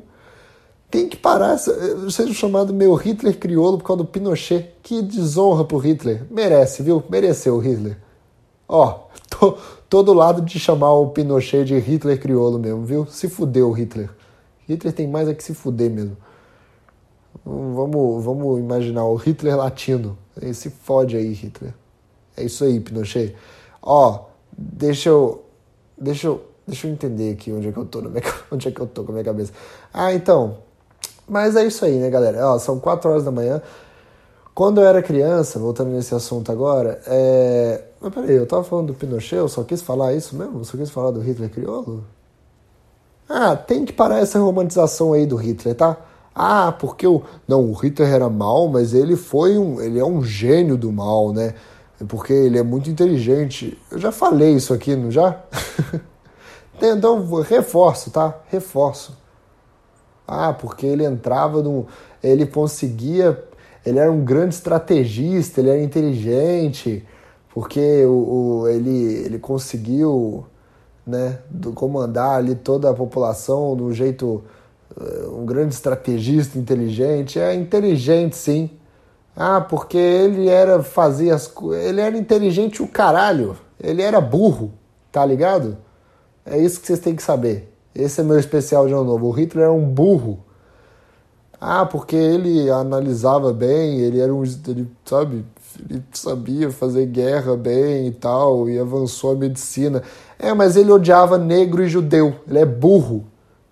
Tem 0.89 1.09
que 1.09 1.17
parar, 1.17 1.59
seja 1.59 2.33
chamado 2.33 2.73
meu 2.73 2.95
Hitler 2.95 3.37
criolo 3.37 3.79
por 3.79 3.85
causa 3.85 4.05
do 4.05 4.09
Pinochet. 4.09 4.71
Que 4.81 5.03
desonra 5.03 5.65
pro 5.65 5.79
Hitler. 5.79 6.23
Merece, 6.31 6.85
viu? 6.85 7.03
Mereceu 7.11 7.57
o 7.57 7.59
Hitler. 7.59 7.99
Ó, 8.69 9.09
tô, 9.29 9.59
tô 9.89 10.03
do 10.05 10.13
lado 10.13 10.41
de 10.41 10.61
chamar 10.61 10.93
o 10.93 11.09
Pinochet 11.09 11.65
de 11.65 11.77
Hitler 11.81 12.21
crioulo 12.21 12.61
mesmo, 12.61 12.85
viu? 12.85 13.07
Se 13.07 13.29
fudeu 13.29 13.71
o 13.71 13.73
Hitler. 13.73 14.09
Hitler 14.69 14.95
tem 14.95 15.09
mais 15.09 15.29
é 15.29 15.35
que 15.35 15.43
se 15.43 15.53
fuder 15.53 15.91
mesmo. 15.91 16.17
Vamos, 17.45 18.25
vamos 18.25 18.61
imaginar 18.61 19.05
o 19.05 19.17
Hitler 19.17 19.57
latino. 19.57 20.17
Esse 20.41 20.71
fode 20.71 21.17
aí, 21.17 21.33
Hitler. 21.33 21.75
É 22.37 22.45
isso 22.45 22.63
aí, 22.63 22.79
Pinochet. 22.79 23.35
Ó, 23.85 24.25
deixa 24.57 25.11
eu. 25.11 25.45
Deixa 25.97 26.27
eu. 26.27 26.43
Deixa 26.67 26.87
eu 26.87 26.93
entender 26.93 27.35
aqui 27.35 27.53
onde 27.53 27.69
é 27.69 27.73
que 27.73 27.77
eu 27.77 27.85
tô, 27.85 28.01
minha, 28.01 28.23
onde 28.51 28.69
é 28.69 28.71
que 28.71 28.81
eu 28.81 28.87
tô 28.87 29.05
com 29.05 29.11
a 29.11 29.13
minha 29.13 29.25
cabeça. 29.25 29.53
Ah, 29.93 30.15
então. 30.15 30.57
Mas 31.29 31.55
é 31.57 31.65
isso 31.67 31.85
aí, 31.85 31.99
né, 31.99 32.09
galera? 32.09 32.49
Ó, 32.49 32.59
são 32.59 32.81
4 32.81 33.11
horas 33.11 33.25
da 33.25 33.31
manhã. 33.31 33.61
Quando 34.55 34.81
eu 34.81 34.87
era 34.87 35.03
criança, 35.03 35.59
voltando 35.59 35.91
nesse 35.91 36.15
assunto 36.15 36.51
agora, 36.53 37.01
é... 37.07 37.83
Mas 38.01 38.15
peraí, 38.15 38.37
eu 38.37 38.47
tava 38.47 38.63
falando 38.63 38.89
do 38.89 38.95
Pinochet, 38.95 39.37
eu 39.37 39.49
só 39.49 39.65
quis 39.65 39.83
falar 39.83 40.15
isso 40.15 40.37
mesmo? 40.37 40.61
Eu 40.61 40.65
só 40.65 40.77
quis 40.77 40.91
falar 40.91 41.11
do 41.11 41.21
Hitler 41.21 41.51
crioulo? 41.51 42.05
Ah, 43.29 43.57
tem 43.57 43.85
que 43.85 43.93
parar 43.93 44.21
essa 44.21 44.39
romantização 44.39 45.13
aí 45.13 45.27
do 45.27 45.37
Hitler, 45.37 45.75
tá? 45.75 45.97
Ah, 46.35 46.73
porque 46.73 47.07
o. 47.07 47.23
Não, 47.49 47.71
o 47.71 47.73
Hitler 47.73 48.13
era 48.13 48.29
mal, 48.29 48.69
mas 48.69 48.95
ele 48.95 49.17
foi 49.17 49.59
um. 49.59 49.81
Ele 49.81 49.99
é 49.99 50.05
um 50.05 50.23
gênio 50.23 50.77
do 50.77 50.93
mal, 50.93 51.33
né? 51.33 51.55
Porque 52.09 52.33
ele 52.33 52.59
é 52.59 52.63
muito 52.63 52.91
inteligente. 52.91 53.79
Eu 53.91 53.99
já 53.99 54.13
falei 54.13 54.55
isso 54.55 54.73
aqui, 54.75 54.95
não 54.97 55.11
já? 55.11 55.43
então, 56.81 57.43
reforço, 57.43 58.11
tá? 58.11 58.41
Reforço. 58.49 59.17
Ah, 60.27 60.53
porque 60.53 60.87
ele 60.87 61.05
entrava 61.05 61.63
no. 61.63 61.87
Ele 62.23 62.47
conseguia 62.47 63.45
ele 63.85 63.99
era 63.99 64.11
um 64.11 64.25
grande 64.25 64.55
estrategista, 64.55 65.61
ele 65.61 65.69
era 65.69 65.83
inteligente, 65.83 67.05
porque 67.53 68.05
o, 68.07 68.63
o 68.63 68.69
ele, 68.69 69.15
ele 69.25 69.39
conseguiu 69.39 70.47
né, 71.07 71.41
do, 71.51 71.73
comandar 71.73 72.37
ali 72.37 72.55
toda 72.55 72.89
a 72.89 72.95
população 72.95 73.77
de 73.77 73.83
um 73.83 73.93
jeito. 73.93 74.43
Uh, 74.97 75.41
um 75.41 75.45
grande 75.45 75.75
estrategista 75.75 76.57
inteligente. 76.57 77.39
É 77.41 77.53
inteligente, 77.53 78.37
sim. 78.37 78.71
Ah, 79.37 79.61
porque 79.61 79.99
ele 79.99 80.49
era 80.49 80.83
fazia 80.83 81.35
as 81.35 81.53
ele 81.87 82.01
era 82.01 82.17
inteligente 82.17 82.83
o 82.83 82.89
caralho. 82.89 83.57
Ele 83.81 84.03
era 84.03 84.21
burro, 84.21 84.73
tá 85.11 85.25
ligado? 85.27 85.77
É 86.47 86.59
isso 86.59 86.81
que 86.81 86.87
vocês 86.87 87.01
têm 87.01 87.17
que 87.17 87.23
saber. 87.23 87.73
Esse 87.95 88.21
é 88.21 88.25
meu 88.25 88.39
especial 88.39 88.87
de 88.87 88.93
ano 88.93 89.05
novo. 89.05 89.29
O 89.29 89.31
Hitler 89.31 89.65
era 89.65 89.73
um 89.73 89.87
burro. 89.87 90.39
Ah, 91.61 91.87
porque 91.87 92.17
ele 92.17 92.71
analisava 92.71 93.53
bem, 93.53 94.01
ele 94.01 94.21
era 94.21 94.35
um. 94.35 94.43
Ele, 94.43 94.89
sabe, 95.05 95.45
ele 95.89 96.05
sabia 96.13 96.71
fazer 96.71 97.07
guerra 97.07 97.57
bem 97.57 98.09
e 98.09 98.13
tal, 98.13 98.69
e 98.69 98.79
avançou 98.79 99.33
a 99.33 99.35
medicina. 99.35 100.03
É, 100.39 100.53
mas 100.53 100.77
ele 100.77 100.93
odiava 100.93 101.39
negro 101.39 101.83
e 101.83 101.89
judeu. 101.89 102.35
Ele 102.49 102.59
é 102.59 102.67
burro. 102.67 103.25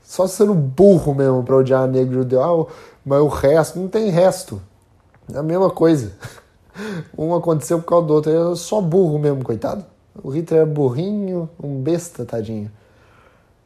Só 0.03 0.27
sendo 0.27 0.55
burro 0.55 1.15
mesmo 1.15 1.43
pra 1.43 1.57
odiar 1.57 1.87
negro 1.89 2.15
e 2.15 2.19
judeu. 2.23 2.43
Ah, 2.43 2.73
mas 3.05 3.21
o 3.21 3.29
resto, 3.29 3.79
não 3.79 3.89
tem 3.89 4.11
resto. 4.11 4.61
É 5.33 5.39
a 5.39 5.43
mesma 5.43 5.71
coisa. 5.71 6.13
Um 7.17 7.35
aconteceu 7.35 7.79
por 7.79 7.87
causa 7.87 8.07
do 8.07 8.15
outro. 8.15 8.33
Era 8.33 8.57
só 8.57 8.81
burro 8.81 9.19
mesmo, 9.19 9.45
coitado. 9.45 9.85
O 10.23 10.31
Hitler 10.31 10.63
é 10.63 10.67
burrinho, 10.67 11.49
um 11.63 11.83
besta, 11.83 12.25
tadinho. 12.25 12.71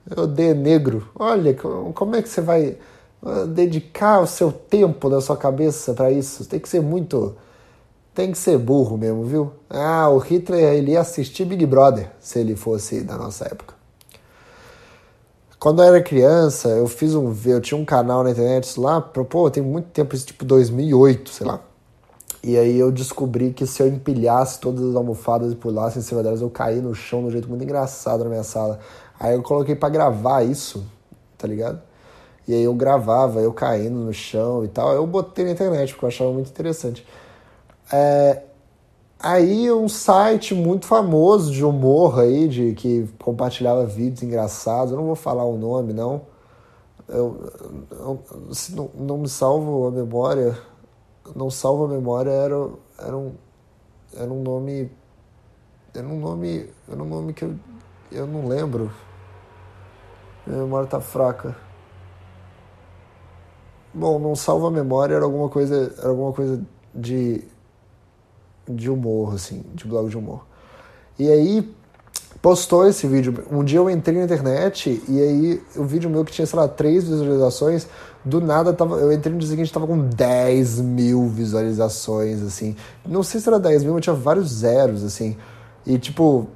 Eu 0.08 0.24
odeio 0.24 0.54
negro. 0.54 1.08
Olha, 1.14 1.54
como 1.54 2.16
é 2.16 2.22
que 2.22 2.28
você 2.28 2.40
vai 2.40 2.76
dedicar 3.48 4.20
o 4.20 4.26
seu 4.26 4.52
tempo 4.52 5.10
da 5.10 5.20
sua 5.20 5.36
cabeça 5.36 5.94
para 5.94 6.10
isso. 6.10 6.44
Tem 6.46 6.60
que 6.60 6.68
ser 6.68 6.80
muito. 6.80 7.34
Tem 8.14 8.32
que 8.32 8.38
ser 8.38 8.58
burro 8.58 8.96
mesmo, 8.96 9.24
viu? 9.24 9.52
Ah, 9.68 10.08
o 10.08 10.18
Hitler 10.18 10.74
ele 10.74 10.92
ia 10.92 11.00
assistir 11.00 11.44
Big 11.44 11.66
Brother 11.66 12.10
se 12.18 12.38
ele 12.38 12.56
fosse 12.56 13.02
da 13.02 13.16
nossa 13.16 13.44
época. 13.44 13.75
Quando 15.66 15.82
eu 15.82 15.88
era 15.88 16.00
criança, 16.00 16.68
eu 16.68 16.86
fiz 16.86 17.12
um. 17.16 17.34
Eu 17.44 17.60
tinha 17.60 17.76
um 17.76 17.84
canal 17.84 18.22
na 18.22 18.30
internet 18.30 18.78
lá, 18.78 19.00
pô, 19.00 19.50
tem 19.50 19.60
muito 19.60 19.86
tempo, 19.86 20.14
isso 20.14 20.24
tipo 20.24 20.44
2008, 20.44 21.28
sei 21.28 21.44
lá. 21.44 21.60
E 22.40 22.56
aí 22.56 22.78
eu 22.78 22.92
descobri 22.92 23.52
que 23.52 23.66
se 23.66 23.82
eu 23.82 23.88
empilhasse 23.88 24.60
todas 24.60 24.90
as 24.90 24.94
almofadas 24.94 25.52
e 25.52 25.56
pulasse 25.56 25.98
em 25.98 26.02
cima 26.02 26.22
delas, 26.22 26.40
eu 26.40 26.48
caí 26.48 26.80
no 26.80 26.94
chão 26.94 27.22
de 27.22 27.26
um 27.26 27.30
jeito 27.32 27.48
muito 27.48 27.64
engraçado 27.64 28.22
na 28.22 28.30
minha 28.30 28.44
sala. 28.44 28.78
Aí 29.18 29.34
eu 29.34 29.42
coloquei 29.42 29.74
para 29.74 29.88
gravar 29.88 30.44
isso, 30.44 30.86
tá 31.36 31.48
ligado? 31.48 31.82
E 32.46 32.54
aí 32.54 32.62
eu 32.62 32.72
gravava, 32.72 33.40
eu 33.40 33.52
caindo 33.52 33.96
no 33.96 34.12
chão 34.12 34.64
e 34.64 34.68
tal. 34.68 34.92
Eu 34.92 35.04
botei 35.04 35.46
na 35.46 35.50
internet 35.50 35.94
porque 35.94 36.04
eu 36.04 36.08
achava 36.10 36.30
muito 36.30 36.48
interessante. 36.48 37.04
É, 37.92 38.40
aí 39.18 39.70
um 39.72 39.88
site 39.88 40.54
muito 40.54 40.86
famoso 40.86 41.52
de 41.52 41.64
humor 41.64 42.20
aí, 42.20 42.48
de 42.48 42.74
que 42.74 43.08
compartilhava 43.18 43.86
vídeos 43.86 44.22
engraçados, 44.22 44.92
eu 44.92 44.98
não 44.98 45.06
vou 45.06 45.16
falar 45.16 45.44
o 45.44 45.56
nome 45.56 45.92
não. 45.92 46.22
Eu, 47.08 47.52
eu, 47.90 48.22
não, 48.70 48.90
não 48.94 49.18
me 49.18 49.28
salvo 49.28 49.86
a 49.86 49.90
memória, 49.90 50.58
não 51.34 51.50
salvo 51.50 51.84
a 51.84 51.88
memória, 51.88 52.30
era, 52.30 52.68
era, 52.98 53.16
um, 53.16 53.32
era 54.14 54.30
um 54.32 54.42
nome. 54.42 54.90
Era 55.94 56.06
um 56.06 56.18
nome. 56.18 56.68
Era 56.90 57.02
um 57.02 57.06
nome 57.06 57.32
que 57.32 57.44
eu, 57.44 57.54
eu 58.10 58.26
não 58.26 58.48
lembro. 58.48 58.90
Minha 60.46 60.60
memória 60.62 60.88
tá 60.88 61.00
fraca. 61.00 61.56
Bom, 63.94 64.18
não 64.18 64.36
salva 64.36 64.68
a 64.68 64.70
memória, 64.70 65.14
era 65.14 65.24
alguma 65.24 65.48
coisa, 65.48 65.94
era 65.98 66.08
alguma 66.10 66.32
coisa 66.32 66.62
de 66.94 67.42
de 68.68 68.90
humor, 68.90 69.34
assim, 69.34 69.64
de 69.74 69.86
blog 69.86 70.08
de 70.08 70.16
humor. 70.16 70.44
E 71.18 71.30
aí 71.30 71.74
postou 72.42 72.86
esse 72.86 73.06
vídeo. 73.06 73.44
Um 73.50 73.64
dia 73.64 73.78
eu 73.78 73.88
entrei 73.90 74.18
na 74.18 74.24
internet 74.24 75.02
e 75.08 75.20
aí 75.20 75.62
o 75.76 75.84
vídeo 75.84 76.08
meu 76.10 76.24
que 76.24 76.32
tinha, 76.32 76.46
sei 76.46 76.58
lá, 76.58 76.68
três 76.68 77.04
visualizações, 77.08 77.86
do 78.24 78.40
nada 78.40 78.72
tava, 78.72 78.96
eu 78.96 79.12
entrei 79.12 79.32
no 79.32 79.38
dia 79.38 79.48
seguinte 79.48 79.72
tava 79.72 79.86
com 79.86 79.98
10 79.98 80.80
mil 80.80 81.28
visualizações, 81.28 82.42
assim. 82.42 82.76
Não 83.06 83.22
sei 83.22 83.40
se 83.40 83.48
era 83.48 83.58
10 83.58 83.84
mil, 83.84 83.94
mas 83.94 84.02
tinha 84.02 84.14
vários 84.14 84.48
zeros, 84.50 85.04
assim. 85.04 85.36
E 85.86 85.98
tipo, 85.98 86.48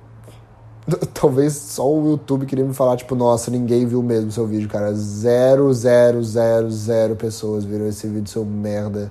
talvez 1.15 1.55
só 1.55 1.89
o 1.89 2.11
YouTube 2.11 2.47
queria 2.47 2.65
me 2.65 2.75
falar, 2.75 2.97
tipo, 2.97 3.15
nossa, 3.15 3.51
ninguém 3.51 3.87
viu 3.87 4.03
mesmo 4.03 4.31
seu 4.31 4.47
vídeo, 4.47 4.69
cara. 4.69 4.93
Zero, 4.95 5.73
zero, 5.73 6.23
zero, 6.23 6.71
zero 6.71 7.17
pessoas 7.17 7.65
viram 7.65 7.87
esse 7.87 8.07
vídeo, 8.07 8.29
seu 8.29 8.45
merda. 8.45 9.11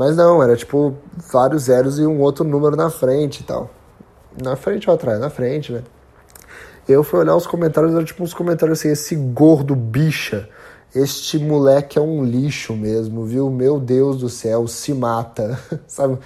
Mas 0.00 0.16
não, 0.16 0.42
era 0.42 0.56
tipo 0.56 0.96
vários 1.30 1.64
zeros 1.64 1.98
e 1.98 2.06
um 2.06 2.22
outro 2.22 2.42
número 2.42 2.74
na 2.74 2.88
frente 2.88 3.40
e 3.40 3.42
tal. 3.42 3.68
Na 4.42 4.56
frente 4.56 4.88
ou 4.88 4.94
atrás? 4.94 5.20
Na 5.20 5.28
frente, 5.28 5.72
né? 5.72 5.82
Eu 6.88 7.04
fui 7.04 7.20
olhar 7.20 7.36
os 7.36 7.46
comentários, 7.46 7.94
era 7.94 8.02
tipo 8.02 8.22
uns 8.22 8.32
comentários 8.32 8.78
assim, 8.78 8.88
esse 8.88 9.14
gordo 9.14 9.76
bicha, 9.76 10.48
este 10.94 11.38
moleque 11.38 11.98
é 11.98 12.00
um 12.00 12.24
lixo 12.24 12.72
mesmo, 12.72 13.26
viu? 13.26 13.50
Meu 13.50 13.78
Deus 13.78 14.20
do 14.20 14.30
céu, 14.30 14.66
se 14.66 14.94
mata, 14.94 15.60
sabe? 15.86 16.16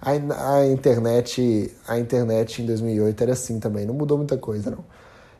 A, 0.00 0.54
a 0.54 0.66
internet, 0.68 1.76
a 1.86 1.98
internet 1.98 2.62
em 2.62 2.64
2008 2.64 3.22
era 3.22 3.32
assim 3.34 3.60
também, 3.60 3.84
não 3.84 3.92
mudou 3.92 4.16
muita 4.16 4.38
coisa, 4.38 4.70
não. 4.70 4.82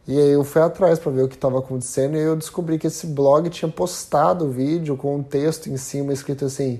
E 0.07 0.21
aí 0.21 0.33
eu 0.33 0.45
fui 0.45 0.61
atrás 0.61 0.99
para 0.99 1.13
ver 1.13 1.23
o 1.23 1.29
que 1.29 1.35
estava 1.35 1.59
acontecendo 1.59 2.15
e 2.19 2.21
eu 2.21 2.37
descobri 2.37 2.79
que 2.79 2.89
esse 2.89 3.07
blog 3.07 3.49
tinha 3.49 3.71
postado 3.71 4.45
o 4.45 4.51
vídeo 4.51 4.99
com 4.99 5.17
um 5.17 5.23
texto 5.23 5.71
em 5.71 5.79
cima 5.79 6.13
escrito 6.13 6.45
assim: 6.45 6.79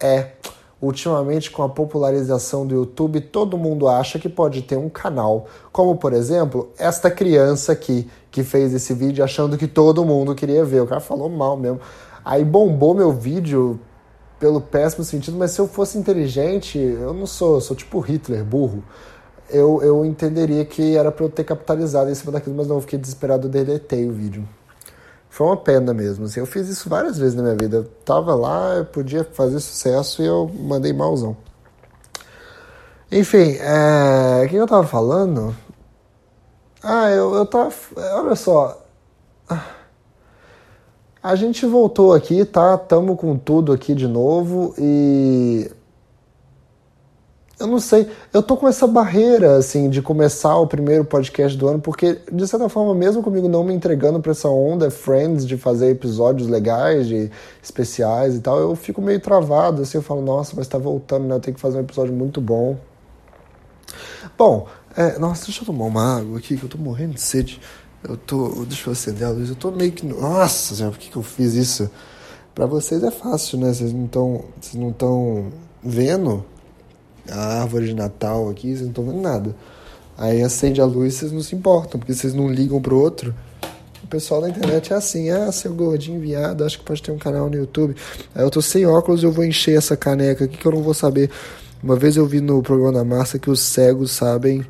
é 0.00 0.32
ultimamente 0.80 1.50
com 1.50 1.62
a 1.62 1.68
popularização 1.68 2.66
do 2.66 2.74
YouTube, 2.74 3.20
todo 3.20 3.58
mundo 3.58 3.88
acha 3.88 4.18
que 4.18 4.28
pode 4.28 4.62
ter 4.62 4.76
um 4.76 4.88
canal, 4.88 5.46
como 5.72 5.96
por 5.96 6.12
exemplo, 6.12 6.70
esta 6.78 7.10
criança 7.10 7.72
aqui 7.72 8.08
que 8.30 8.44
fez 8.44 8.72
esse 8.72 8.94
vídeo 8.94 9.24
achando 9.24 9.58
que 9.58 9.66
todo 9.66 10.04
mundo 10.04 10.34
queria 10.34 10.64
ver. 10.64 10.80
O 10.82 10.86
cara 10.86 11.00
falou 11.00 11.28
mal 11.28 11.56
mesmo. 11.56 11.80
Aí 12.24 12.44
bombou 12.44 12.94
meu 12.94 13.10
vídeo 13.10 13.80
pelo 14.38 14.60
péssimo 14.60 15.02
sentido, 15.02 15.36
mas 15.36 15.50
se 15.50 15.60
eu 15.60 15.66
fosse 15.66 15.98
inteligente, 15.98 16.78
eu 16.78 17.12
não 17.12 17.26
sou, 17.26 17.56
eu 17.56 17.60
sou 17.60 17.76
tipo 17.76 17.98
Hitler, 17.98 18.44
burro. 18.44 18.84
Eu, 19.50 19.80
eu 19.82 20.04
entenderia 20.04 20.64
que 20.64 20.96
era 20.96 21.10
para 21.10 21.24
eu 21.24 21.30
ter 21.30 21.42
capitalizado 21.42 22.10
em 22.10 22.14
cima 22.14 22.30
daquilo, 22.30 22.54
mas 22.54 22.68
não, 22.68 22.76
eu 22.76 22.80
fiquei 22.82 22.98
desesperado, 22.98 23.48
deletei 23.48 24.06
o 24.06 24.12
vídeo. 24.12 24.46
Foi 25.38 25.46
uma 25.46 25.56
pena 25.56 25.94
mesmo. 25.94 26.24
Assim. 26.24 26.40
Eu 26.40 26.46
fiz 26.46 26.68
isso 26.68 26.88
várias 26.88 27.16
vezes 27.16 27.36
na 27.36 27.44
minha 27.44 27.54
vida. 27.54 27.76
Eu 27.76 27.84
tava 28.04 28.34
lá, 28.34 28.74
eu 28.74 28.84
podia 28.84 29.22
fazer 29.22 29.60
sucesso 29.60 30.20
e 30.20 30.26
eu 30.26 30.50
mandei 30.52 30.92
malzão. 30.92 31.36
Enfim, 33.12 33.56
é... 33.60 34.42
o 34.44 34.48
que 34.48 34.56
eu 34.56 34.66
tava 34.66 34.84
falando? 34.84 35.54
Ah, 36.82 37.08
eu, 37.10 37.36
eu 37.36 37.46
tava. 37.46 37.72
Olha 38.16 38.34
só. 38.34 38.84
A 41.22 41.36
gente 41.36 41.64
voltou 41.66 42.14
aqui, 42.14 42.44
tá? 42.44 42.76
Tamo 42.76 43.16
com 43.16 43.38
tudo 43.38 43.72
aqui 43.72 43.94
de 43.94 44.08
novo 44.08 44.74
e 44.76 45.70
eu 47.58 47.66
não 47.66 47.80
sei, 47.80 48.08
eu 48.32 48.42
tô 48.42 48.56
com 48.56 48.68
essa 48.68 48.86
barreira, 48.86 49.56
assim, 49.56 49.90
de 49.90 50.00
começar 50.00 50.56
o 50.58 50.66
primeiro 50.66 51.04
podcast 51.04 51.58
do 51.58 51.66
ano, 51.66 51.80
porque, 51.80 52.20
de 52.32 52.46
certa 52.46 52.68
forma, 52.68 52.94
mesmo 52.94 53.22
comigo 53.22 53.48
não 53.48 53.64
me 53.64 53.74
entregando 53.74 54.20
pra 54.20 54.30
essa 54.30 54.48
onda 54.48 54.90
Friends, 54.90 55.44
de 55.44 55.56
fazer 55.56 55.90
episódios 55.90 56.48
legais, 56.48 57.08
de 57.08 57.30
especiais 57.62 58.36
e 58.36 58.40
tal, 58.40 58.58
eu 58.60 58.76
fico 58.76 59.02
meio 59.02 59.18
travado, 59.18 59.82
assim, 59.82 59.98
eu 59.98 60.02
falo, 60.02 60.22
nossa, 60.22 60.54
mas 60.56 60.68
tá 60.68 60.78
voltando, 60.78 61.26
né, 61.26 61.34
eu 61.34 61.40
tenho 61.40 61.54
que 61.54 61.60
fazer 61.60 61.78
um 61.78 61.80
episódio 61.80 62.14
muito 62.14 62.40
bom. 62.40 62.76
Bom, 64.36 64.68
é, 64.96 65.18
nossa, 65.18 65.46
deixa 65.46 65.62
eu 65.62 65.66
tomar 65.66 65.86
uma 65.86 66.18
água 66.18 66.38
aqui, 66.38 66.56
que 66.56 66.62
eu 66.62 66.68
tô 66.68 66.78
morrendo 66.78 67.14
de 67.14 67.20
sede. 67.20 67.60
Eu 68.08 68.16
tô, 68.16 68.64
deixa 68.66 68.88
eu 68.88 68.92
acender 68.92 69.26
a 69.26 69.30
luz, 69.30 69.48
eu 69.48 69.56
tô 69.56 69.72
meio 69.72 69.90
que, 69.90 70.06
nossa 70.06 70.76
senhora, 70.76 70.94
por 70.94 71.00
que 71.00 71.10
que 71.10 71.16
eu 71.16 71.22
fiz 71.22 71.54
isso? 71.54 71.90
Pra 72.54 72.66
vocês 72.66 73.02
é 73.02 73.10
fácil, 73.10 73.58
né, 73.58 73.72
vocês 73.72 73.92
não 73.92 74.04
estão, 74.04 74.44
vocês 74.60 74.74
não 74.80 74.90
estão 74.90 75.46
vendo, 75.82 76.44
a 77.30 77.60
árvore 77.60 77.86
de 77.86 77.94
Natal 77.94 78.48
aqui, 78.48 78.68
vocês 78.68 78.82
não 78.82 78.88
estão 78.88 79.04
vendo 79.04 79.20
nada. 79.20 79.54
Aí 80.16 80.42
acende 80.42 80.80
a 80.80 80.84
luz 80.84 81.14
vocês 81.14 81.30
não 81.30 81.40
se 81.40 81.54
importam, 81.54 81.98
porque 81.98 82.12
vocês 82.12 82.34
não 82.34 82.48
ligam 82.50 82.80
pro 82.82 82.98
outro. 82.98 83.34
O 84.02 84.06
pessoal 84.08 84.40
da 84.40 84.48
internet 84.48 84.92
é 84.92 84.96
assim, 84.96 85.30
ah, 85.30 85.52
seu 85.52 85.72
gordinho 85.74 86.20
viado, 86.20 86.64
acho 86.64 86.78
que 86.78 86.84
pode 86.84 87.02
ter 87.02 87.12
um 87.12 87.18
canal 87.18 87.48
no 87.48 87.56
YouTube. 87.56 87.94
Aí 88.34 88.42
eu 88.42 88.50
tô 88.50 88.60
sem 88.62 88.86
óculos, 88.86 89.22
eu 89.22 89.30
vou 89.30 89.44
encher 89.44 89.76
essa 89.76 89.96
caneca 89.96 90.44
aqui 90.44 90.56
que 90.56 90.66
eu 90.66 90.72
não 90.72 90.82
vou 90.82 90.94
saber. 90.94 91.30
Uma 91.82 91.94
vez 91.94 92.16
eu 92.16 92.26
vi 92.26 92.40
no 92.40 92.62
programa 92.62 92.92
da 92.92 93.04
Massa 93.04 93.38
que 93.38 93.50
os 93.50 93.60
cegos 93.60 94.10
sabem 94.10 94.66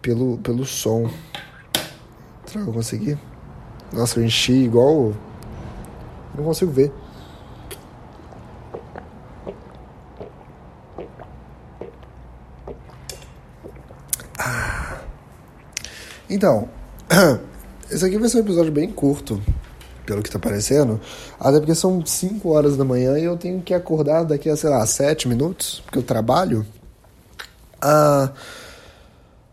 pelo, 0.00 0.38
pelo 0.38 0.64
som. 0.64 1.10
Será 2.46 2.64
que 2.64 2.70
eu 2.70 2.74
consegui? 2.74 3.18
Nossa, 3.92 4.18
eu 4.18 4.24
enchi 4.24 4.52
igual. 4.52 5.12
Não 6.34 6.44
consigo 6.44 6.70
ver. 6.70 6.92
Então, 16.34 16.68
esse 17.88 18.04
aqui 18.04 18.18
vai 18.18 18.28
ser 18.28 18.38
um 18.38 18.40
episódio 18.40 18.72
bem 18.72 18.90
curto, 18.90 19.40
pelo 20.04 20.20
que 20.20 20.28
tá 20.28 20.36
parecendo. 20.36 21.00
Até 21.38 21.60
porque 21.60 21.76
são 21.76 22.04
5 22.04 22.48
horas 22.50 22.76
da 22.76 22.84
manhã 22.84 23.16
e 23.16 23.22
eu 23.22 23.36
tenho 23.36 23.62
que 23.62 23.72
acordar 23.72 24.24
daqui 24.24 24.50
a, 24.50 24.56
sei 24.56 24.68
lá, 24.68 24.84
7 24.84 25.28
minutos, 25.28 25.80
porque 25.84 25.96
eu 25.96 26.02
trabalho. 26.02 26.66
Ah, 27.80 28.32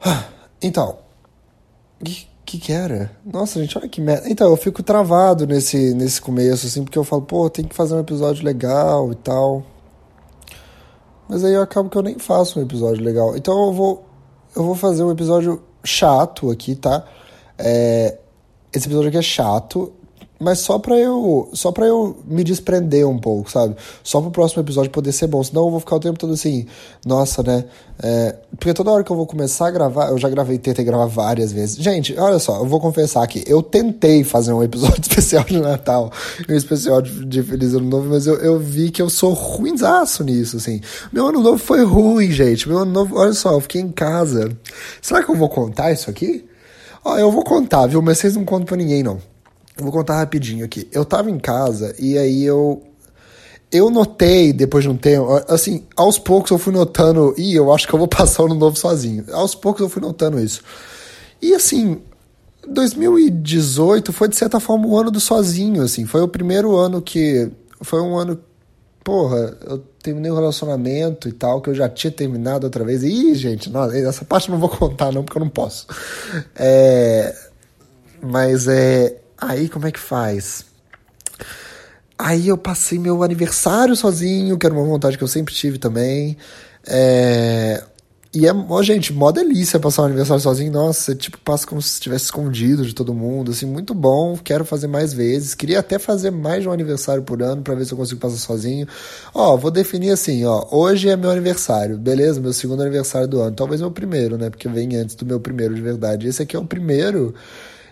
então, 0.60 0.98
o 2.00 2.04
que, 2.04 2.28
que, 2.44 2.58
que 2.58 2.74
era? 2.74 3.12
Nossa, 3.24 3.62
gente, 3.62 3.78
olha 3.78 3.88
que 3.88 4.02
merda. 4.02 4.28
Então, 4.28 4.50
eu 4.50 4.58
fico 4.58 4.82
travado 4.82 5.46
nesse, 5.46 5.94
nesse 5.94 6.20
começo, 6.20 6.66
assim, 6.66 6.84
porque 6.84 6.98
eu 6.98 7.04
falo, 7.04 7.22
pô, 7.22 7.48
tem 7.48 7.64
que 7.64 7.76
fazer 7.76 7.94
um 7.94 8.00
episódio 8.00 8.44
legal 8.44 9.12
e 9.12 9.16
tal. 9.16 9.64
Mas 11.30 11.46
aí 11.46 11.54
eu 11.54 11.62
acabo 11.62 11.92
que 11.92 11.98
eu 11.98 12.02
nem 12.02 12.18
faço 12.18 12.60
um 12.60 12.64
episódio 12.64 13.04
legal. 13.04 13.38
Então 13.38 13.68
eu 13.68 13.72
vou, 13.72 14.04
eu 14.56 14.64
vou 14.64 14.74
fazer 14.74 15.04
um 15.04 15.12
episódio 15.12 15.62
chato 15.84 16.50
aqui, 16.50 16.76
tá? 16.76 17.04
É, 17.58 18.18
esse 18.74 18.88
episódio 18.88 19.10
aqui 19.10 19.18
é 19.18 19.22
chato, 19.22 19.94
mas 20.42 20.60
só 20.60 20.80
pra 20.80 20.98
eu 20.98 21.50
só 21.54 21.72
para 21.72 21.86
eu 21.86 22.18
me 22.26 22.44
desprender 22.44 23.08
um 23.08 23.20
pouco, 23.20 23.52
sabe? 23.52 23.76
Só 24.04 24.20
pro 24.20 24.32
próximo 24.32 24.64
episódio 24.64 24.90
poder 24.90 25.12
ser 25.12 25.28
bom. 25.28 25.44
Senão 25.44 25.66
eu 25.66 25.72
vou 25.72 25.80
ficar 25.80 25.98
o 25.98 26.00
tempo 26.00 26.18
todo 26.18 26.34
assim, 26.34 26.66
nossa, 27.06 27.44
né? 27.44 27.66
É, 28.02 28.36
porque 28.58 28.74
toda 28.74 28.90
hora 28.90 29.04
que 29.04 29.12
eu 29.12 29.16
vou 29.16 29.28
começar 29.28 29.68
a 29.68 29.72
gravar, 29.72 30.10
eu 30.10 30.18
já 30.18 30.28
gravei, 30.28 30.58
tentei 30.58 30.84
gravar 30.84 31.06
várias 31.06 31.52
vezes. 31.52 31.78
Gente, 31.78 32.18
olha 32.18 32.40
só, 32.40 32.58
eu 32.58 32.66
vou 32.66 32.80
confessar 32.80 33.24
aqui, 33.24 33.44
eu 33.46 33.62
tentei 33.62 34.24
fazer 34.24 34.52
um 34.52 34.64
episódio 34.64 35.00
especial 35.02 35.44
de 35.44 35.60
Natal, 35.60 36.12
um 36.50 36.54
especial 36.54 37.04
de, 37.04 37.24
de 37.24 37.44
Feliz 37.44 37.76
Ano 37.76 37.88
Novo, 37.88 38.10
mas 38.10 38.26
eu, 38.26 38.38
eu 38.38 38.58
vi 38.58 38.90
que 38.90 39.02
eu 39.02 39.10
sou 39.12 39.34
ruinzaço 39.34 40.24
nisso, 40.24 40.58
assim. 40.58 40.82
Meu 41.14 41.28
ano 41.28 41.42
novo 41.42 41.60
foi 41.60 41.86
ruim, 41.86 42.32
gente. 42.32 42.68
Meu 42.68 42.80
ano 42.80 42.92
novo, 42.92 43.16
olha 43.16 43.34
só, 43.34 43.52
eu 43.52 43.62
fiquei 43.62 43.82
em 43.82 43.92
casa. 43.92 44.52
Será 45.00 45.24
que 45.24 45.30
eu 45.30 45.36
vou 45.36 45.50
contar 45.50 45.92
isso 45.92 46.10
aqui? 46.10 46.50
Ó, 47.06 47.16
eu 47.18 47.32
vou 47.32 47.44
contar, 47.44 47.86
viu? 47.86 48.02
Mas 48.02 48.18
vocês 48.18 48.36
não 48.36 48.44
contam 48.44 48.66
pra 48.66 48.78
ninguém, 48.78 49.04
não. 49.04 49.20
Vou 49.78 49.92
contar 49.92 50.18
rapidinho 50.18 50.66
aqui. 50.66 50.88
Eu 50.92 51.06
tava 51.06 51.30
em 51.30 51.40
casa 51.40 51.96
e 52.00 52.18
aí 52.18 52.44
eu. 52.44 52.84
Eu 53.72 53.90
notei 53.90 54.52
depois 54.52 54.84
de 54.84 54.90
um 54.90 54.98
tempo, 54.98 55.32
assim, 55.48 55.86
aos 55.96 56.20
poucos 56.20 56.52
eu 56.52 56.58
fui 56.58 56.74
notando, 56.74 57.34
e 57.38 57.56
eu 57.56 57.72
acho 57.72 57.88
que 57.88 57.94
eu 57.94 58.00
vou 58.00 58.08
passar 58.10 58.44
o 58.44 58.48
ano 58.48 58.56
novo 58.56 58.78
sozinho. 58.78 59.24
Aos 59.32 59.56
poucos 59.56 59.82
eu 59.82 59.88
fui 59.88 60.02
notando 60.02 60.38
isso. 60.42 60.62
E 61.42 61.56
assim, 61.56 62.02
2018 62.68 64.12
foi 64.12 64.28
de 64.28 64.36
certa 64.36 64.60
forma 64.60 64.88
o 64.88 64.98
ano 64.98 65.10
do 65.10 65.22
sozinho, 65.22 65.82
assim. 65.82 66.06
Foi 66.06 66.22
o 66.22 66.28
primeiro 66.28 66.76
ano 66.76 67.02
que. 67.02 67.50
Foi 67.82 68.02
um 68.02 68.18
ano. 68.18 68.38
Porra, 69.04 69.58
eu 69.66 69.78
terminei 70.04 70.30
o 70.30 70.34
um 70.36 70.38
relacionamento 70.38 71.30
e 71.30 71.32
tal, 71.32 71.62
que 71.62 71.70
eu 71.70 71.74
já 71.74 71.88
tinha 71.88 72.12
terminado 72.12 72.68
outra 72.68 72.84
vez. 72.84 73.04
Ih, 73.04 73.34
gente, 73.36 73.70
não, 73.70 73.86
essa 73.86 74.26
parte 74.26 74.50
eu 74.50 74.54
não 74.54 74.60
vou 74.60 74.70
contar, 74.70 75.12
não, 75.12 75.24
porque 75.24 75.38
eu 75.38 75.44
não 75.44 75.50
posso. 75.50 75.88
É 76.56 77.34
Mas 78.22 78.68
é. 78.68 79.18
Aí 79.42 79.68
como 79.68 79.88
é 79.88 79.92
que 79.92 80.00
faz? 80.00 80.64
Aí 82.18 82.48
eu 82.48 82.58
passei 82.58 83.00
meu 83.00 83.24
aniversário 83.24 83.96
sozinho, 83.96 84.56
que 84.56 84.66
era 84.68 84.76
uma 84.76 84.86
vontade 84.86 85.18
que 85.18 85.24
eu 85.24 85.28
sempre 85.28 85.56
tive 85.56 85.80
também. 85.80 86.38
É... 86.88 87.84
E 88.34 88.48
é, 88.48 88.54
ó, 88.54 88.82
gente, 88.82 89.12
mó 89.12 89.30
delícia 89.30 89.78
passar 89.78 90.04
o 90.04 90.06
aniversário 90.06 90.42
sozinho. 90.42 90.72
Nossa, 90.72 91.02
você, 91.02 91.16
tipo, 91.16 91.38
passa 91.40 91.68
como 91.68 91.82
se 91.82 91.94
estivesse 91.94 92.26
escondido 92.26 92.86
de 92.86 92.94
todo 92.96 93.14
mundo. 93.14 93.52
Assim, 93.52 93.66
muito 93.66 93.94
bom. 93.94 94.38
Quero 94.38 94.64
fazer 94.64 94.88
mais 94.88 95.12
vezes. 95.14 95.54
Queria 95.54 95.80
até 95.80 96.00
fazer 96.00 96.32
mais 96.32 96.62
de 96.62 96.70
um 96.70 96.72
aniversário 96.72 97.24
por 97.24 97.42
ano 97.42 97.62
para 97.62 97.76
ver 97.76 97.86
se 97.86 97.92
eu 97.92 97.98
consigo 97.98 98.22
passar 98.22 98.38
sozinho. 98.38 98.88
Ó, 99.34 99.58
vou 99.58 99.72
definir 99.72 100.12
assim, 100.12 100.46
ó. 100.46 100.66
Hoje 100.72 101.10
é 101.10 101.18
meu 101.18 101.30
aniversário, 101.32 101.98
beleza? 101.98 102.40
Meu 102.40 102.54
segundo 102.54 102.82
aniversário 102.82 103.28
do 103.28 103.42
ano. 103.42 103.56
Talvez 103.56 103.82
meu 103.82 103.92
primeiro, 103.92 104.38
né? 104.38 104.50
Porque 104.50 104.70
vem 104.70 104.96
antes 104.96 105.16
do 105.16 105.26
meu 105.26 105.40
primeiro 105.40 105.76
de 105.76 105.82
verdade. 105.82 106.28
Esse 106.28 106.44
aqui 106.44 106.56
é 106.56 106.60
o 106.60 106.66
primeiro. 106.66 107.34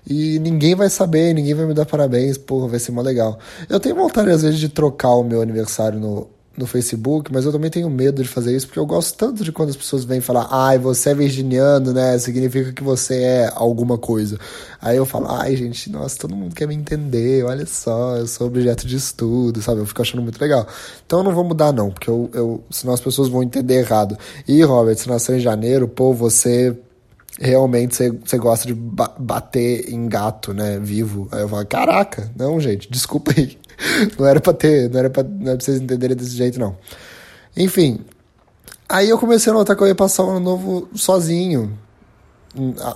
E 0.09 0.39
ninguém 0.39 0.75
vai 0.75 0.89
saber, 0.89 1.33
ninguém 1.33 1.53
vai 1.53 1.65
me 1.65 1.73
dar 1.73 1.85
parabéns. 1.85 2.37
Porra, 2.37 2.67
vai 2.67 2.79
ser 2.79 2.91
mó 2.91 3.01
legal. 3.01 3.37
Eu 3.69 3.79
tenho 3.79 3.95
vontade, 3.95 4.31
às 4.31 4.41
vezes, 4.41 4.59
de 4.59 4.69
trocar 4.69 5.11
o 5.11 5.23
meu 5.23 5.41
aniversário 5.41 5.99
no 5.99 6.27
no 6.59 6.67
Facebook, 6.67 7.31
mas 7.31 7.45
eu 7.45 7.51
também 7.51 7.71
tenho 7.71 7.89
medo 7.89 8.21
de 8.21 8.27
fazer 8.27 8.55
isso, 8.55 8.67
porque 8.67 8.79
eu 8.79 8.85
gosto 8.85 9.17
tanto 9.17 9.43
de 9.43 9.51
quando 9.51 9.69
as 9.69 9.77
pessoas 9.77 10.03
vêm 10.03 10.19
falar, 10.19 10.47
ai, 10.51 10.77
você 10.77 11.11
é 11.11 11.15
virginiano, 11.15 11.93
né? 11.93 12.17
Significa 12.19 12.73
que 12.73 12.83
você 12.83 13.21
é 13.21 13.51
alguma 13.55 13.97
coisa. 13.97 14.37
Aí 14.81 14.97
eu 14.97 15.05
falo, 15.05 15.27
ai, 15.29 15.55
gente, 15.55 15.89
nossa, 15.89 16.17
todo 16.17 16.35
mundo 16.35 16.53
quer 16.53 16.67
me 16.67 16.75
entender, 16.75 17.45
olha 17.45 17.65
só, 17.65 18.17
eu 18.17 18.27
sou 18.27 18.47
objeto 18.47 18.85
de 18.85 18.97
estudo, 18.97 19.61
sabe? 19.61 19.79
Eu 19.79 19.85
fico 19.85 20.01
achando 20.01 20.21
muito 20.21 20.39
legal. 20.39 20.67
Então 21.05 21.19
eu 21.19 21.23
não 21.23 21.31
vou 21.31 21.45
mudar, 21.45 21.71
não, 21.71 21.91
porque 21.91 22.09
eu, 22.09 22.29
eu 22.33 22.63
senão 22.69 22.93
as 22.93 22.99
pessoas 22.99 23.29
vão 23.29 23.41
entender 23.41 23.75
errado. 23.79 24.17
E, 24.47 24.61
Robert, 24.61 24.97
se 24.97 25.07
nasceu 25.07 25.37
em 25.37 25.39
janeiro, 25.39 25.87
pô, 25.87 26.13
você 26.13 26.77
realmente 27.39 27.95
você, 27.95 28.37
gosta 28.37 28.67
de 28.67 28.73
ba 28.73 29.15
bater 29.17 29.91
em 29.91 30.07
gato, 30.07 30.53
né, 30.53 30.77
vivo. 30.79 31.27
Aí 31.31 31.41
eu 31.41 31.49
falo, 31.49 31.65
caraca, 31.65 32.29
não, 32.37 32.59
gente, 32.59 32.91
desculpa 32.91 33.33
aí. 33.35 33.57
não 34.19 34.25
era 34.27 34.41
pra 34.41 34.53
ter, 34.53 34.89
não 34.89 34.99
era 34.99 35.09
pra, 35.09 35.23
não 35.23 35.47
era 35.47 35.57
pra 35.57 35.65
vocês 35.65 35.81
entenderem 35.81 36.15
desse 36.15 36.35
jeito, 36.35 36.59
não. 36.59 36.75
Enfim, 37.55 38.01
aí 38.87 39.09
eu 39.09 39.17
comecei 39.17 39.51
a 39.51 39.55
notar 39.55 39.75
que 39.75 39.81
eu 39.81 39.87
ia 39.87 39.95
passar 39.95 40.25
um 40.25 40.31
ano 40.31 40.39
novo 40.41 40.89
sozinho. 40.93 41.77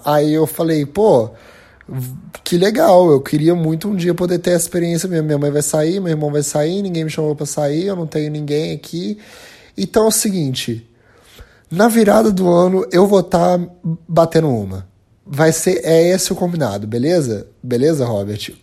Aí 0.04 0.34
eu 0.34 0.46
falei, 0.46 0.86
pô, 0.86 1.30
que 2.44 2.58
legal, 2.58 3.10
eu 3.12 3.22
queria 3.22 3.56
muito 3.56 3.88
um 3.88 3.96
dia 3.96 4.14
poder 4.14 4.40
ter 4.40 4.52
essa 4.52 4.66
experiência 4.66 5.08
mesmo. 5.08 5.26
Minha 5.26 5.38
mãe 5.38 5.52
vai 5.52 5.62
sair, 5.62 6.02
meu 6.02 6.12
irmão 6.12 6.32
vai 6.32 6.44
sair, 6.44 6.82
ninguém 6.82 7.06
me 7.06 7.10
chamou 7.10 7.36
para 7.36 7.46
sair, 7.46 7.86
eu 7.86 7.96
não 7.96 8.08
tenho 8.08 8.30
ninguém 8.30 8.74
aqui. 8.74 9.18
Então 9.78 10.06
é 10.06 10.08
o 10.08 10.12
seguinte, 10.12 10.86
na 11.70 11.88
virada 11.88 12.32
do 12.32 12.50
ano 12.50 12.86
eu 12.92 13.08
vou 13.08 13.22
estar 13.22 13.58
tá 13.58 13.70
batendo 14.08 14.50
uma. 14.50 14.88
Vai 15.26 15.52
ser 15.52 15.82
é 15.84 16.10
esse 16.10 16.32
o 16.34 16.36
combinado, 16.36 16.86
beleza? 16.86 17.48
Beleza, 17.62 18.06
Robert? 18.06 18.54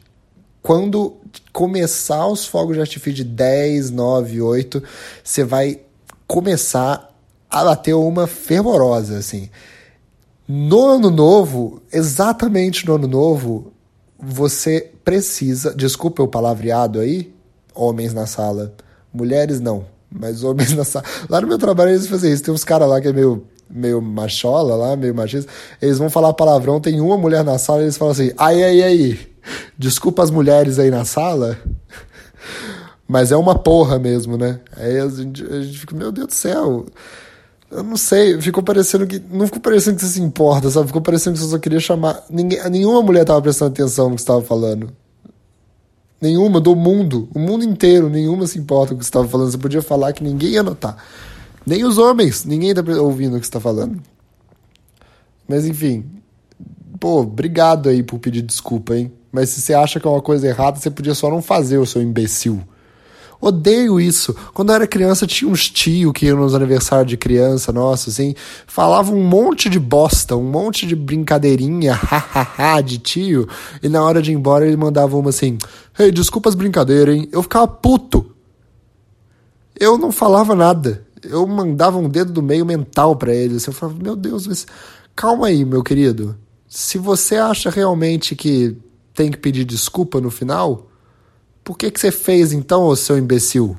Quando 0.62 1.16
começar 1.52 2.26
os 2.26 2.46
fogos 2.46 2.74
de 2.74 2.80
artifício 2.80 3.12
de 3.14 3.24
10, 3.24 3.90
9, 3.90 4.42
8, 4.42 4.82
você 5.24 5.42
vai 5.42 5.80
começar 6.26 7.10
a 7.50 7.64
bater 7.64 7.94
uma 7.94 8.26
fervorosa, 8.26 9.18
assim. 9.18 9.48
No 10.46 10.84
ano 10.84 11.10
novo, 11.10 11.82
exatamente 11.92 12.86
no 12.86 12.94
ano 12.94 13.08
novo, 13.08 13.72
você 14.18 14.92
precisa. 15.04 15.74
Desculpa 15.74 16.22
o 16.22 16.28
palavreado 16.28 17.00
aí, 17.00 17.32
homens 17.74 18.12
na 18.12 18.26
sala. 18.26 18.74
Mulheres 19.12 19.60
não, 19.60 19.86
mas 20.10 20.42
homens 20.42 20.72
na 20.72 20.84
sala. 20.84 21.04
Lá 21.28 21.40
no 21.40 21.46
meu 21.46 21.58
trabalho 21.58 21.90
eles 21.90 22.06
fazem 22.06 22.32
isso. 22.32 22.42
Tem 22.42 22.52
uns 22.52 22.64
caras 22.64 22.88
lá 22.88 23.00
que 23.00 23.08
é 23.08 23.12
meio, 23.12 23.44
meio 23.68 24.00
machola 24.02 24.74
lá, 24.74 24.96
meio 24.96 25.14
machista. 25.14 25.50
Eles 25.80 25.98
vão 25.98 26.10
falar 26.10 26.32
palavrão, 26.32 26.80
tem 26.80 27.00
uma 27.00 27.16
mulher 27.16 27.44
na 27.44 27.58
sala 27.58 27.80
e 27.80 27.84
eles 27.84 27.96
falam 27.96 28.12
assim: 28.12 28.32
ai, 28.36 28.62
ai, 28.62 28.82
ai. 28.82 29.18
Desculpa 29.78 30.22
as 30.22 30.30
mulheres 30.30 30.78
aí 30.78 30.90
na 30.90 31.04
sala, 31.04 31.58
mas 33.08 33.32
é 33.32 33.36
uma 33.36 33.58
porra 33.58 33.98
mesmo, 33.98 34.36
né? 34.36 34.60
Aí 34.76 34.98
a 34.98 35.08
gente, 35.08 35.42
a 35.42 35.60
gente 35.62 35.78
fica, 35.78 35.96
meu 35.96 36.12
Deus 36.12 36.28
do 36.28 36.34
céu. 36.34 36.86
Eu 37.70 37.84
não 37.84 37.96
sei, 37.96 38.38
ficou 38.40 38.64
parecendo 38.64 39.06
que. 39.06 39.22
Não 39.30 39.46
ficou 39.46 39.60
parecendo 39.60 39.96
que 39.96 40.04
você 40.04 40.14
se 40.14 40.20
importa, 40.20 40.68
sabe? 40.68 40.88
Ficou 40.88 41.00
parecendo 41.00 41.36
que 41.36 41.44
você 41.44 41.50
só 41.50 41.58
queria 41.58 41.78
chamar. 41.78 42.24
Ninguém, 42.28 42.58
nenhuma 42.68 43.00
mulher 43.00 43.24
tava 43.24 43.40
prestando 43.40 43.70
atenção 43.70 44.10
no 44.10 44.16
que 44.16 44.22
você 44.22 44.24
estava 44.24 44.42
falando. 44.42 44.92
Nenhuma 46.20 46.60
do 46.60 46.76
mundo. 46.76 47.28
O 47.34 47.38
mundo 47.38 47.64
inteiro, 47.64 48.08
nenhuma 48.08 48.46
se 48.46 48.58
importa 48.58 48.88
com 48.88 48.96
o 48.96 48.98
que 48.98 49.04
você 49.04 49.08
estava 49.08 49.26
falando. 49.26 49.50
Você 49.50 49.58
podia 49.58 49.82
falar 49.82 50.12
que 50.12 50.22
ninguém 50.22 50.50
ia 50.50 50.62
notar. 50.62 51.02
Nem 51.66 51.84
os 51.84 51.98
homens, 51.98 52.44
ninguém 52.44 52.74
tá 52.74 52.82
ouvindo 53.00 53.36
o 53.36 53.40
que 53.40 53.46
você 53.46 53.50
está 53.50 53.60
falando. 53.60 54.00
Mas 55.48 55.66
enfim. 55.66 56.04
Pô, 56.98 57.20
obrigado 57.20 57.88
aí 57.88 58.02
por 58.02 58.18
pedir 58.18 58.42
desculpa, 58.42 58.94
hein? 58.94 59.10
Mas 59.32 59.48
se 59.50 59.60
você 59.60 59.72
acha 59.72 59.98
que 59.98 60.06
é 60.06 60.10
uma 60.10 60.20
coisa 60.20 60.46
errada, 60.46 60.78
você 60.78 60.90
podia 60.90 61.14
só 61.14 61.30
não 61.30 61.40
fazer, 61.40 61.78
o 61.78 61.86
seu 61.86 62.02
imbecil. 62.02 62.62
Odeio 63.40 63.98
isso. 63.98 64.34
Quando 64.52 64.68
eu 64.68 64.74
era 64.74 64.86
criança, 64.86 65.26
tinha 65.26 65.50
uns 65.50 65.70
tio 65.70 66.12
que 66.12 66.26
iam 66.26 66.38
nos 66.38 66.54
aniversários 66.54 67.08
de 67.08 67.16
criança, 67.16 67.72
nossa, 67.72 68.10
assim, 68.10 68.34
falavam 68.66 69.16
um 69.16 69.24
monte 69.24 69.70
de 69.70 69.78
bosta, 69.78 70.36
um 70.36 70.42
monte 70.42 70.86
de 70.86 70.94
brincadeirinha, 70.94 71.94
hahaha, 71.96 72.82
de 72.82 72.98
tio, 72.98 73.48
e 73.82 73.88
na 73.88 74.02
hora 74.02 74.20
de 74.20 74.30
ir 74.30 74.34
embora 74.34 74.66
ele 74.66 74.76
mandava 74.76 75.16
uma 75.16 75.30
assim: 75.30 75.56
Ei, 75.98 76.10
desculpa 76.10 76.50
as 76.50 76.54
brincadeiras, 76.54 77.16
hein? 77.16 77.28
Eu 77.32 77.42
ficava 77.42 77.66
puto. 77.66 78.26
Eu 79.78 79.96
não 79.96 80.12
falava 80.12 80.54
nada. 80.54 81.06
Eu 81.22 81.46
mandava 81.46 81.96
um 81.96 82.08
dedo 82.08 82.32
do 82.32 82.42
meio 82.42 82.66
mental 82.66 83.16
para 83.16 83.34
ele. 83.34 83.56
Assim, 83.56 83.70
eu 83.70 83.74
falava, 83.74 83.98
meu 84.02 84.14
Deus, 84.14 84.46
mas 84.46 84.66
calma 85.16 85.46
aí, 85.46 85.64
meu 85.64 85.82
querido. 85.82 86.36
Se 86.68 86.98
você 86.98 87.36
acha 87.36 87.70
realmente 87.70 88.36
que 88.36 88.76
tem 89.14 89.30
que 89.30 89.38
pedir 89.38 89.64
desculpa 89.64 90.20
no 90.20 90.30
final? 90.30 90.89
Por 91.62 91.76
que, 91.76 91.90
que 91.90 92.00
você 92.00 92.10
fez 92.10 92.52
então, 92.52 92.84
ô 92.84 92.96
seu 92.96 93.18
imbecil? 93.18 93.76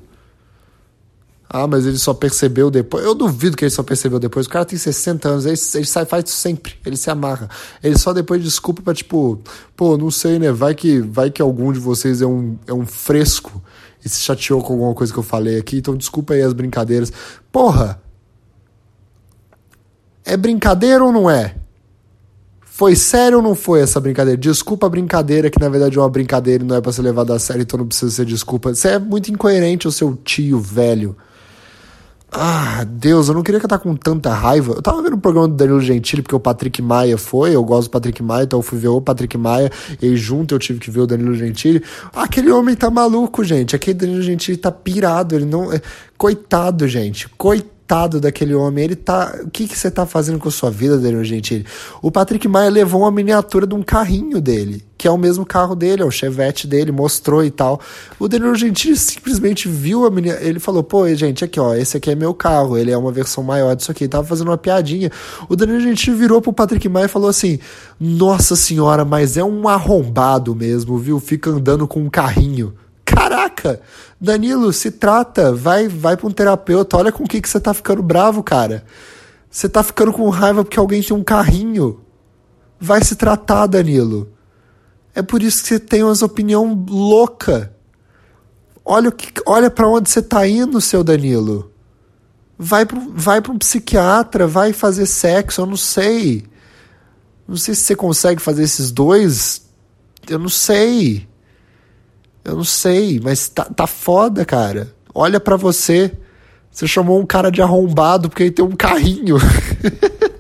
Ah, 1.53 1.67
mas 1.67 1.85
ele 1.85 1.97
só 1.97 2.13
percebeu 2.13 2.71
depois. 2.71 3.03
Eu 3.03 3.13
duvido 3.13 3.57
que 3.57 3.65
ele 3.65 3.71
só 3.71 3.83
percebeu 3.83 4.19
depois. 4.19 4.45
O 4.45 4.49
cara 4.49 4.63
tem 4.63 4.79
60 4.79 5.27
anos, 5.27 5.45
ele, 5.45 5.59
ele 5.75 5.85
sai, 5.85 6.05
faz 6.05 6.23
isso 6.29 6.37
sempre. 6.37 6.75
Ele 6.85 6.95
se 6.95 7.09
amarra. 7.09 7.49
Ele 7.83 7.97
só 7.97 8.13
depois 8.13 8.41
desculpa 8.41 8.81
pra, 8.81 8.93
tipo, 8.93 9.41
pô, 9.75 9.97
não 9.97 10.09
sei, 10.09 10.39
né? 10.39 10.49
Vai 10.49 10.73
que, 10.73 11.01
vai 11.01 11.29
que 11.29 11.41
algum 11.41 11.73
de 11.73 11.79
vocês 11.79 12.21
é 12.21 12.25
um, 12.25 12.57
é 12.65 12.73
um 12.73 12.85
fresco 12.85 13.61
e 14.03 14.09
se 14.09 14.21
chateou 14.21 14.61
com 14.63 14.73
alguma 14.73 14.93
coisa 14.93 15.11
que 15.11 15.19
eu 15.19 15.23
falei 15.23 15.59
aqui, 15.59 15.77
então 15.77 15.95
desculpa 15.95 16.33
aí 16.33 16.41
as 16.41 16.53
brincadeiras. 16.53 17.11
Porra! 17.51 18.01
É 20.23 20.37
brincadeira 20.37 21.03
ou 21.03 21.11
não 21.11 21.29
é? 21.29 21.55
Foi 22.81 22.95
sério 22.95 23.37
ou 23.37 23.43
não 23.43 23.53
foi 23.53 23.81
essa 23.81 23.99
brincadeira? 23.99 24.35
Desculpa 24.35 24.87
a 24.87 24.89
brincadeira, 24.89 25.51
que 25.51 25.59
na 25.59 25.69
verdade 25.69 25.99
é 25.99 26.01
uma 26.01 26.09
brincadeira 26.09 26.63
e 26.63 26.65
não 26.65 26.75
é 26.75 26.81
pra 26.81 26.91
ser 26.91 27.03
levada 27.03 27.31
a 27.31 27.37
sério, 27.37 27.61
então 27.61 27.77
não 27.77 27.85
precisa 27.85 28.09
ser 28.09 28.25
desculpa. 28.25 28.73
Você 28.73 28.87
é 28.87 28.97
muito 28.97 29.31
incoerente, 29.31 29.87
o 29.87 29.91
seu 29.91 30.15
tio 30.15 30.59
velho. 30.59 31.15
Ah, 32.31 32.83
Deus, 32.83 33.27
eu 33.27 33.35
não 33.35 33.43
queria 33.43 33.59
estar 33.59 33.77
com 33.77 33.95
tanta 33.95 34.33
raiva. 34.33 34.73
Eu 34.73 34.81
tava 34.81 34.99
vendo 35.03 35.13
o 35.13 35.19
programa 35.19 35.47
do 35.47 35.53
Danilo 35.53 35.79
Gentili, 35.79 36.23
porque 36.23 36.35
o 36.35 36.39
Patrick 36.39 36.81
Maia 36.81 37.19
foi, 37.19 37.55
eu 37.55 37.63
gosto 37.63 37.87
do 37.87 37.91
Patrick 37.91 38.23
Maia, 38.23 38.45
então 38.45 38.57
eu 38.57 38.63
fui 38.63 38.79
ver 38.79 38.87
o 38.87 38.99
Patrick 38.99 39.37
Maia, 39.37 39.71
e 40.01 40.15
junto 40.15 40.55
eu 40.55 40.57
tive 40.57 40.79
que 40.79 40.89
ver 40.89 41.01
o 41.01 41.05
Danilo 41.05 41.35
Gentili. 41.35 41.83
Aquele 42.11 42.49
homem 42.51 42.75
tá 42.75 42.89
maluco, 42.89 43.43
gente. 43.43 43.75
Aquele 43.75 43.93
Danilo 43.93 44.23
Gentili 44.23 44.57
tá 44.57 44.71
pirado, 44.71 45.35
ele 45.35 45.45
não. 45.45 45.71
É, 45.71 45.79
coitado, 46.17 46.87
gente. 46.87 47.29
Coitado 47.37 47.80
coitado 47.91 48.21
daquele 48.21 48.55
homem. 48.55 48.85
Ele 48.85 48.95
tá. 48.95 49.37
O 49.43 49.49
que, 49.49 49.67
que 49.67 49.77
você 49.77 49.91
tá 49.91 50.05
fazendo 50.05 50.39
com 50.39 50.47
a 50.47 50.51
sua 50.51 50.71
vida, 50.71 50.97
Daniel 50.97 51.23
Gentili? 51.25 51.65
O 52.01 52.09
Patrick 52.09 52.47
Maia 52.47 52.69
levou 52.69 53.01
uma 53.01 53.11
miniatura 53.11 53.67
de 53.67 53.75
um 53.75 53.83
carrinho 53.83 54.39
dele, 54.39 54.81
que 54.97 55.07
é 55.07 55.11
o 55.11 55.17
mesmo 55.17 55.45
carro 55.45 55.75
dele, 55.75 56.01
é 56.01 56.05
o 56.05 56.11
Chevette 56.11 56.67
dele, 56.67 56.91
mostrou 56.91 57.43
e 57.43 57.51
tal. 57.51 57.81
O 58.17 58.29
Daniel 58.29 58.55
Gentili 58.55 58.95
simplesmente 58.95 59.67
viu 59.67 60.05
a 60.05 60.09
miniatura. 60.09 60.47
Ele 60.47 60.59
falou: 60.59 60.83
pô, 60.83 61.05
gente, 61.13 61.43
aqui, 61.43 61.59
ó, 61.59 61.75
esse 61.75 61.97
aqui 61.97 62.11
é 62.11 62.15
meu 62.15 62.33
carro, 62.33 62.77
ele 62.77 62.91
é 62.91 62.97
uma 62.97 63.11
versão 63.11 63.43
maior 63.43 63.75
disso 63.75 63.91
aqui. 63.91 64.05
Ele 64.05 64.11
tava 64.11 64.25
fazendo 64.25 64.47
uma 64.47 64.57
piadinha. 64.57 65.11
O 65.49 65.55
Daniel 65.57 65.81
Gentili 65.81 66.15
virou 66.15 66.41
pro 66.41 66.53
Patrick 66.53 66.87
Maia 66.87 67.05
e 67.05 67.09
falou 67.09 67.29
assim: 67.29 67.59
Nossa 67.99 68.55
senhora, 68.55 69.03
mas 69.03 69.35
é 69.35 69.43
um 69.43 69.67
arrombado 69.67 70.55
mesmo, 70.55 70.97
viu? 70.97 71.19
Fica 71.19 71.49
andando 71.49 71.85
com 71.85 71.99
um 71.99 72.09
carrinho. 72.09 72.73
Caraca, 73.05 73.81
Danilo, 74.19 74.71
se 74.71 74.91
trata, 74.91 75.53
vai, 75.53 75.87
vai 75.87 76.15
para 76.15 76.27
um 76.27 76.31
terapeuta. 76.31 76.97
Olha 76.97 77.11
com 77.11 77.23
o 77.23 77.27
que, 77.27 77.41
que 77.41 77.49
você 77.49 77.59
tá 77.59 77.73
ficando 77.73 78.01
bravo, 78.01 78.43
cara. 78.43 78.83
Você 79.49 79.67
tá 79.67 79.83
ficando 79.83 80.13
com 80.13 80.29
raiva 80.29 80.63
porque 80.63 80.79
alguém 80.79 81.03
tem 81.03 81.15
um 81.15 81.23
carrinho. 81.23 82.01
Vai 82.79 83.03
se 83.03 83.15
tratar, 83.15 83.67
Danilo. 83.67 84.31
É 85.13 85.21
por 85.21 85.43
isso 85.43 85.61
que 85.61 85.69
você 85.69 85.79
tem 85.79 86.03
umas 86.03 86.21
opinião 86.21 86.85
louca. 86.89 87.75
Olha 88.83 89.11
que, 89.11 89.31
olha 89.45 89.69
para 89.69 89.87
onde 89.87 90.09
você 90.09 90.21
tá 90.21 90.47
indo, 90.47 90.79
seu 90.79 91.03
Danilo. 91.03 91.71
Vai 92.57 92.85
para 92.85 92.99
vai 93.13 93.41
um 93.49 93.57
psiquiatra, 93.57 94.47
vai 94.47 94.71
fazer 94.71 95.05
sexo, 95.05 95.61
eu 95.61 95.65
não 95.65 95.77
sei. 95.77 96.45
Não 97.47 97.57
sei 97.57 97.75
se 97.75 97.81
você 97.81 97.95
consegue 97.95 98.41
fazer 98.41 98.63
esses 98.63 98.91
dois. 98.91 99.63
Eu 100.29 100.39
não 100.39 100.49
sei. 100.49 101.27
Eu 102.43 102.55
não 102.55 102.63
sei, 102.63 103.19
mas 103.23 103.49
tá, 103.49 103.65
tá 103.65 103.85
foda, 103.85 104.43
cara. 104.43 104.93
Olha 105.13 105.39
para 105.39 105.55
você. 105.55 106.11
Você 106.71 106.87
chamou 106.87 107.19
um 107.19 107.25
cara 107.25 107.51
de 107.51 107.61
arrombado 107.61 108.29
porque 108.29 108.43
ele 108.43 108.51
tem 108.51 108.63
um 108.63 108.75
carrinho. 108.75 109.37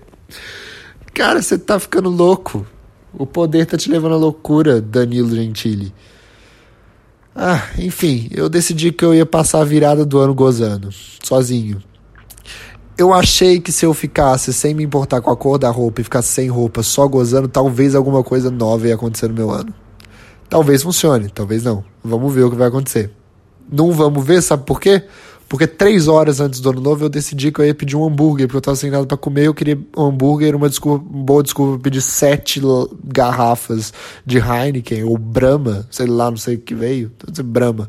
cara, 1.13 1.41
você 1.41 1.57
tá 1.57 1.77
ficando 1.77 2.09
louco. 2.09 2.65
O 3.13 3.25
poder 3.25 3.65
tá 3.65 3.77
te 3.77 3.91
levando 3.91 4.15
à 4.15 4.17
loucura, 4.17 4.79
Danilo 4.81 5.35
Gentili. 5.35 5.93
Ah, 7.35 7.69
enfim, 7.77 8.27
eu 8.31 8.49
decidi 8.49 8.91
que 8.91 9.03
eu 9.03 9.13
ia 9.13 9.25
passar 9.25 9.61
a 9.61 9.65
virada 9.65 10.05
do 10.05 10.17
ano 10.19 10.33
gozando, 10.33 10.89
sozinho. 11.23 11.81
Eu 12.97 13.13
achei 13.13 13.59
que 13.59 13.71
se 13.71 13.85
eu 13.85 13.93
ficasse 13.93 14.53
sem 14.53 14.73
me 14.73 14.83
importar 14.83 15.21
com 15.21 15.31
a 15.31 15.35
cor 15.35 15.57
da 15.57 15.69
roupa 15.69 16.01
e 16.01 16.03
ficasse 16.03 16.27
sem 16.29 16.49
roupa, 16.49 16.83
só 16.83 17.07
gozando, 17.07 17.47
talvez 17.47 17.95
alguma 17.95 18.23
coisa 18.23 18.51
nova 18.51 18.87
ia 18.87 18.95
acontecer 18.95 19.27
no 19.27 19.33
meu 19.33 19.49
ano. 19.49 19.73
Talvez 20.51 20.83
funcione, 20.83 21.29
talvez 21.29 21.63
não. 21.63 21.81
Vamos 22.03 22.33
ver 22.33 22.43
o 22.43 22.51
que 22.51 22.57
vai 22.57 22.67
acontecer. 22.67 23.09
Não 23.71 23.93
vamos 23.93 24.25
ver, 24.25 24.41
sabe 24.41 24.65
por 24.65 24.81
quê? 24.81 25.01
Porque 25.47 25.65
três 25.65 26.09
horas 26.09 26.41
antes 26.41 26.59
do 26.59 26.71
ano 26.71 26.81
novo 26.81 27.05
eu 27.05 27.09
decidi 27.09 27.53
que 27.53 27.61
eu 27.61 27.65
ia 27.65 27.73
pedir 27.73 27.95
um 27.95 28.05
hambúrguer, 28.05 28.47
porque 28.47 28.57
eu 28.57 28.61
tava 28.61 28.75
sem 28.75 28.91
nada 28.91 29.05
pra 29.05 29.15
comer, 29.15 29.45
eu 29.45 29.53
queria 29.53 29.79
um 29.95 30.07
hambúrguer, 30.07 30.53
uma, 30.53 30.67
desculpa, 30.67 31.05
uma 31.09 31.23
boa 31.23 31.41
desculpa 31.41 31.75
pra 31.75 31.83
pedir 31.83 32.01
sete 32.01 32.61
garrafas 33.01 33.93
de 34.25 34.39
Heineken 34.39 35.05
ou 35.05 35.17
Brahma, 35.17 35.87
sei 35.89 36.05
lá, 36.05 36.29
não 36.29 36.35
sei 36.35 36.55
o 36.55 36.59
que 36.59 36.75
veio, 36.75 37.09
Brahma. 37.45 37.87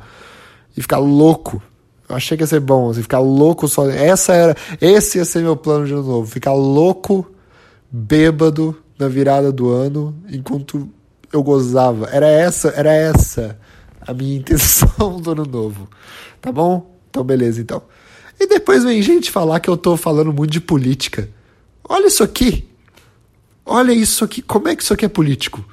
E 0.76 0.80
ficar 0.80 0.98
louco. 0.98 1.60
Eu 2.08 2.14
achei 2.14 2.36
que 2.36 2.44
ia 2.44 2.46
ser 2.46 2.60
bom, 2.60 2.90
assim, 2.90 3.02
ficar 3.02 3.18
louco 3.18 3.66
só. 3.66 3.90
Essa 3.90 4.34
era. 4.34 4.56
Esse 4.80 5.18
ia 5.18 5.24
ser 5.24 5.42
meu 5.42 5.56
plano 5.56 5.84
de 5.84 5.94
ano 5.94 6.04
novo. 6.04 6.30
Ficar 6.30 6.52
louco, 6.52 7.28
bêbado 7.90 8.76
na 8.96 9.08
virada 9.08 9.50
do 9.50 9.68
ano, 9.68 10.14
enquanto 10.30 10.88
eu 11.32 11.42
gozava. 11.42 12.08
Era 12.12 12.28
essa, 12.28 12.68
era 12.68 12.92
essa 12.92 13.58
a 14.00 14.12
minha 14.12 14.36
intenção 14.38 15.20
do 15.20 15.32
ano 15.32 15.44
novo. 15.44 15.88
Tá 16.40 16.52
bom? 16.52 16.98
Então, 17.08 17.24
beleza, 17.24 17.60
então. 17.60 17.82
E 18.38 18.46
depois 18.46 18.84
vem 18.84 19.00
gente 19.02 19.30
falar 19.30 19.60
que 19.60 19.70
eu 19.70 19.76
tô 19.76 19.96
falando 19.96 20.32
muito 20.32 20.50
de 20.50 20.60
política. 20.60 21.28
Olha 21.88 22.06
isso 22.06 22.22
aqui. 22.22 22.68
Olha 23.64 23.92
isso 23.92 24.24
aqui. 24.24 24.42
Como 24.42 24.68
é 24.68 24.76
que 24.76 24.82
isso 24.82 24.92
aqui 24.92 25.04
é 25.04 25.08
político? 25.08 25.64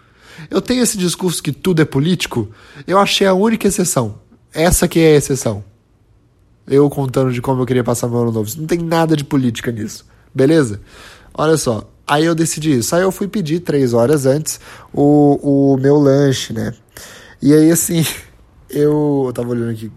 Eu 0.49 0.61
tenho 0.61 0.83
esse 0.83 0.97
discurso 0.97 1.41
que 1.41 1.51
tudo 1.51 1.81
é 1.81 1.85
político. 1.85 2.49
Eu 2.87 2.97
achei 2.97 3.25
a 3.25 3.33
única 3.33 3.67
exceção. 3.67 4.19
Essa 4.53 4.87
que 4.87 4.99
é 4.99 5.13
a 5.13 5.17
exceção. 5.17 5.63
Eu 6.67 6.89
contando 6.89 7.31
de 7.31 7.41
como 7.41 7.61
eu 7.61 7.65
queria 7.65 7.83
passar 7.83 8.07
meu 8.07 8.19
ano 8.19 8.31
novo. 8.31 8.49
Não 8.57 8.67
tem 8.67 8.79
nada 8.79 9.15
de 9.15 9.23
política 9.23 9.71
nisso. 9.71 10.05
Beleza? 10.33 10.81
Olha 11.33 11.57
só. 11.57 11.89
Aí 12.09 12.25
eu 12.25 12.33
decidi 12.33 12.77
isso. 12.79 12.95
Aí 12.95 13.03
eu 13.03 13.11
fui 13.11 13.27
pedir 13.27 13.59
três 13.59 13.93
horas 13.93 14.25
antes 14.25 14.59
o, 14.93 15.73
o 15.73 15.77
meu 15.77 15.97
lanche, 15.97 16.53
né? 16.53 16.73
E 17.41 17.53
aí, 17.53 17.71
assim, 17.71 18.03
eu, 18.69 19.25
eu 19.27 19.33
tava 19.33 19.49
olhando 19.49 19.71
aqui 19.71 19.91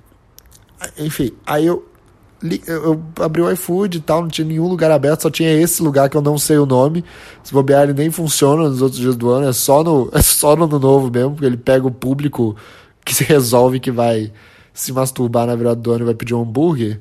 enfim, 0.99 1.33
aí 1.47 1.67
eu, 1.67 1.85
eu 2.67 3.03
abri 3.21 3.41
o 3.41 3.51
iFood 3.51 3.99
e 3.99 4.01
tal, 4.01 4.23
não 4.23 4.29
tinha 4.29 4.47
nenhum 4.47 4.67
lugar 4.67 4.91
aberto, 4.91 5.23
só 5.23 5.31
tinha 5.31 5.53
esse 5.53 5.83
lugar 5.83 6.09
que 6.09 6.17
eu 6.17 6.23
não 6.23 6.37
sei 6.39 6.59
o 6.59 6.67
nome. 6.67 7.05
Se 7.43 7.53
bobear, 7.53 7.85
ele 7.85 7.93
nem 7.93 8.11
funciona 8.11 8.69
nos 8.69 8.83
outros 8.83 9.01
dias 9.01 9.17
do 9.17 9.31
ano, 9.31 9.49
é 9.49 9.53
só 9.53 9.83
no, 9.85 10.11
é 10.13 10.23
só 10.23 10.57
no 10.57 10.65
ano 10.65 10.79
novo 10.79 11.11
mesmo, 11.11 11.33
porque 11.33 11.47
ele 11.47 11.57
pega 11.57 11.87
o 11.87 11.91
público 11.91 12.57
que 13.05 13.15
se 13.15 13.25
resolve 13.25 13.81
que 13.81 13.91
vai 13.91 14.33
se 14.75 14.93
masturbar 14.93 15.47
na 15.47 15.55
virada 15.55 15.77
do 15.77 15.91
ano 15.93 16.05
e 16.05 16.07
vai 16.07 16.15
pedir 16.15 16.35
um 16.35 16.43
hambúrguer. 16.43 17.01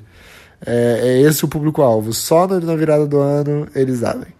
É, 0.64 1.00
é 1.02 1.20
esse 1.22 1.44
o 1.44 1.48
público-alvo. 1.48 2.12
Só 2.12 2.46
na 2.46 2.76
virada 2.76 3.06
do 3.06 3.18
ano 3.18 3.66
eles 3.74 4.04
abrem. 4.04 4.32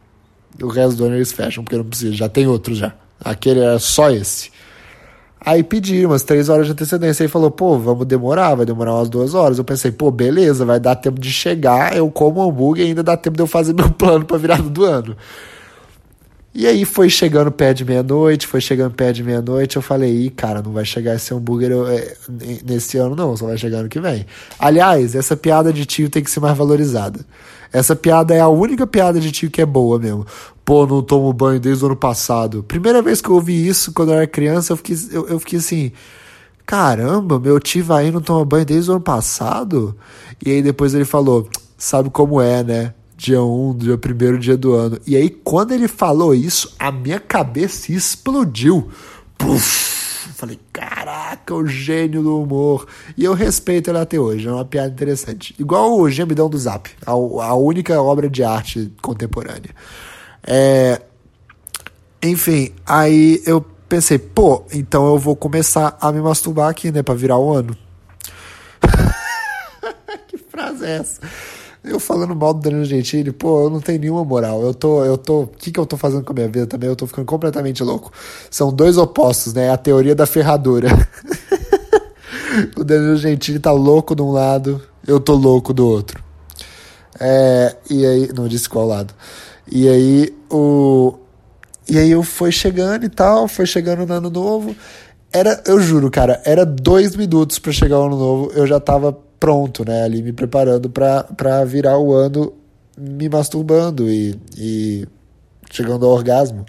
O 0.60 0.68
resto 0.68 0.96
do 0.96 1.04
ano 1.04 1.14
eles 1.14 1.32
fecham, 1.32 1.62
porque 1.62 1.76
não 1.76 1.84
precisa, 1.84 2.12
já 2.14 2.28
tem 2.28 2.46
outro 2.46 2.74
já. 2.74 2.94
Aquele 3.24 3.60
era 3.60 3.78
só 3.78 4.10
esse. 4.10 4.50
Aí 5.44 5.62
pedi 5.62 6.06
umas 6.06 6.22
três 6.22 6.48
horas 6.48 6.66
de 6.66 6.72
antecedência. 6.72 7.24
Aí 7.24 7.28
falou, 7.28 7.50
pô, 7.50 7.76
vamos 7.76 8.06
demorar, 8.06 8.54
vai 8.54 8.64
demorar 8.64 8.94
umas 8.94 9.08
duas 9.08 9.34
horas. 9.34 9.58
Eu 9.58 9.64
pensei, 9.64 9.90
pô, 9.90 10.10
beleza, 10.10 10.64
vai 10.64 10.78
dar 10.78 10.94
tempo 10.94 11.20
de 11.20 11.32
chegar, 11.32 11.96
eu 11.96 12.10
como 12.10 12.42
hambúrguer 12.42 12.84
e 12.84 12.88
ainda 12.88 13.02
dá 13.02 13.16
tempo 13.16 13.36
de 13.36 13.42
eu 13.42 13.46
fazer 13.46 13.74
meu 13.74 13.90
plano 13.90 14.24
pra 14.24 14.38
virada 14.38 14.62
do 14.62 14.84
ano. 14.84 15.16
E 16.54 16.66
aí 16.66 16.84
foi 16.84 17.08
chegando 17.08 17.50
pé 17.50 17.72
de 17.72 17.82
meia-noite, 17.82 18.46
foi 18.46 18.60
chegando 18.60 18.92
pé 18.94 19.10
de 19.10 19.24
meia-noite, 19.24 19.76
eu 19.76 19.82
falei, 19.82 20.26
ih, 20.26 20.30
cara, 20.30 20.60
não 20.60 20.70
vai 20.70 20.84
chegar 20.84 21.14
esse 21.14 21.32
hambúrguer 21.32 21.72
é, 21.88 22.14
nesse 22.62 22.98
ano 22.98 23.16
não, 23.16 23.34
só 23.34 23.46
vai 23.46 23.56
chegar 23.56 23.78
ano 23.78 23.88
que 23.88 23.98
vem. 23.98 24.26
Aliás, 24.58 25.14
essa 25.14 25.34
piada 25.34 25.72
de 25.72 25.86
tio 25.86 26.10
tem 26.10 26.22
que 26.22 26.30
ser 26.30 26.40
mais 26.40 26.56
valorizada. 26.56 27.20
Essa 27.72 27.96
piada 27.96 28.34
é 28.34 28.40
a 28.40 28.48
única 28.48 28.86
piada 28.86 29.18
de 29.18 29.32
tio 29.32 29.50
que 29.50 29.62
é 29.62 29.66
boa 29.66 29.98
mesmo. 29.98 30.26
Pô, 30.64 30.86
não 30.86 31.02
tomo 31.02 31.32
banho 31.32 31.58
desde 31.58 31.82
o 31.84 31.86
ano 31.86 31.96
passado. 31.96 32.62
Primeira 32.62 33.00
vez 33.00 33.20
que 33.20 33.28
eu 33.28 33.34
ouvi 33.34 33.66
isso, 33.66 33.92
quando 33.92 34.10
eu 34.10 34.16
era 34.16 34.26
criança, 34.26 34.72
eu 34.72 34.76
fiquei, 34.76 34.96
eu, 35.10 35.28
eu 35.28 35.38
fiquei 35.40 35.58
assim, 35.58 35.92
caramba, 36.66 37.40
meu 37.40 37.58
tio 37.58 37.92
aí 37.92 38.10
não 38.10 38.20
toma 38.20 38.44
banho 38.44 38.64
desde 38.64 38.90
o 38.90 38.94
ano 38.94 39.02
passado? 39.02 39.96
E 40.44 40.50
aí 40.50 40.62
depois 40.62 40.94
ele 40.94 41.04
falou, 41.04 41.48
sabe 41.76 42.10
como 42.10 42.40
é, 42.40 42.62
né? 42.62 42.94
dia 43.22 43.40
1, 43.40 43.76
dia 43.76 43.94
1 43.94 44.38
dia 44.38 44.56
do 44.56 44.72
ano. 44.74 44.98
E 45.06 45.16
aí, 45.16 45.30
quando 45.30 45.70
ele 45.70 45.86
falou 45.86 46.34
isso, 46.34 46.74
a 46.76 46.90
minha 46.90 47.20
cabeça 47.20 47.92
explodiu. 47.92 48.88
Puf! 49.38 50.11
Falei, 50.42 50.58
caraca, 50.72 51.54
o 51.54 51.64
gênio 51.68 52.20
do 52.20 52.42
humor. 52.42 52.88
E 53.16 53.22
eu 53.22 53.32
respeito 53.32 53.88
ele 53.88 53.98
até 53.98 54.18
hoje, 54.18 54.48
é 54.48 54.50
uma 54.50 54.64
piada 54.64 54.88
interessante. 54.88 55.54
Igual 55.56 55.96
o 55.96 56.10
Gemidão 56.10 56.50
do 56.50 56.58
Zap, 56.58 56.90
a, 57.06 57.12
a 57.12 57.54
única 57.54 58.02
obra 58.02 58.28
de 58.28 58.42
arte 58.42 58.92
contemporânea. 59.00 59.70
É, 60.44 61.00
enfim, 62.20 62.72
aí 62.84 63.40
eu 63.46 63.60
pensei, 63.88 64.18
pô, 64.18 64.64
então 64.72 65.06
eu 65.06 65.16
vou 65.16 65.36
começar 65.36 65.96
a 66.00 66.10
me 66.10 66.20
masturbar 66.20 66.68
aqui, 66.68 66.90
né, 66.90 67.04
pra 67.04 67.14
virar 67.14 67.38
o 67.38 67.52
ano. 67.52 67.76
que 70.26 70.36
frase 70.36 70.84
é 70.84 70.96
essa? 70.96 71.20
Eu 71.84 71.98
falando 71.98 72.36
mal 72.36 72.54
do 72.54 72.60
Danilo 72.60 72.84
Gentili, 72.84 73.32
pô, 73.32 73.62
eu 73.64 73.70
não 73.70 73.80
tenho 73.80 73.98
nenhuma 73.98 74.24
moral. 74.24 74.62
Eu 74.62 74.72
tô, 74.72 75.04
eu 75.04 75.18
tô, 75.18 75.42
o 75.42 75.46
que 75.48 75.72
que 75.72 75.80
eu 75.80 75.86
tô 75.86 75.96
fazendo 75.96 76.22
com 76.22 76.32
a 76.32 76.34
minha 76.34 76.46
vida 76.48 76.66
também? 76.66 76.88
Eu 76.88 76.94
tô 76.94 77.06
ficando 77.08 77.26
completamente 77.26 77.82
louco. 77.82 78.12
São 78.50 78.72
dois 78.72 78.96
opostos, 78.96 79.52
né? 79.52 79.68
A 79.70 79.76
teoria 79.76 80.14
da 80.14 80.24
ferradura. 80.24 80.88
o 82.76 82.84
Danilo 82.84 83.16
Gentili 83.16 83.58
tá 83.58 83.72
louco 83.72 84.14
de 84.14 84.22
um 84.22 84.30
lado, 84.30 84.80
eu 85.06 85.18
tô 85.18 85.34
louco 85.34 85.72
do 85.72 85.86
outro. 85.86 86.22
É, 87.18 87.76
e 87.90 88.06
aí, 88.06 88.30
não 88.32 88.46
disse 88.46 88.68
qual 88.68 88.86
lado. 88.86 89.12
E 89.70 89.88
aí 89.88 90.34
o 90.50 91.14
e 91.88 91.98
aí 91.98 92.10
eu 92.10 92.22
fui 92.22 92.52
chegando 92.52 93.04
e 93.04 93.08
tal, 93.08 93.48
foi 93.48 93.66
chegando 93.66 94.06
no 94.06 94.14
ano 94.14 94.30
novo. 94.30 94.74
Era, 95.32 95.62
eu 95.66 95.80
juro, 95.80 96.10
cara, 96.10 96.40
era 96.44 96.64
dois 96.64 97.16
minutos 97.16 97.58
para 97.58 97.72
chegar 97.72 97.98
o 97.98 98.06
ano 98.06 98.16
novo, 98.16 98.52
eu 98.54 98.66
já 98.66 98.78
tava 98.78 99.18
pronto, 99.42 99.84
né? 99.84 100.04
Ali 100.04 100.22
me 100.22 100.32
preparando 100.32 100.88
para 100.88 101.64
virar 101.64 101.98
o 101.98 102.14
ano 102.14 102.52
me 102.96 103.28
masturbando 103.28 104.08
e, 104.08 104.38
e 104.56 105.04
chegando 105.68 106.06
ao 106.06 106.12
orgasmo. 106.12 106.64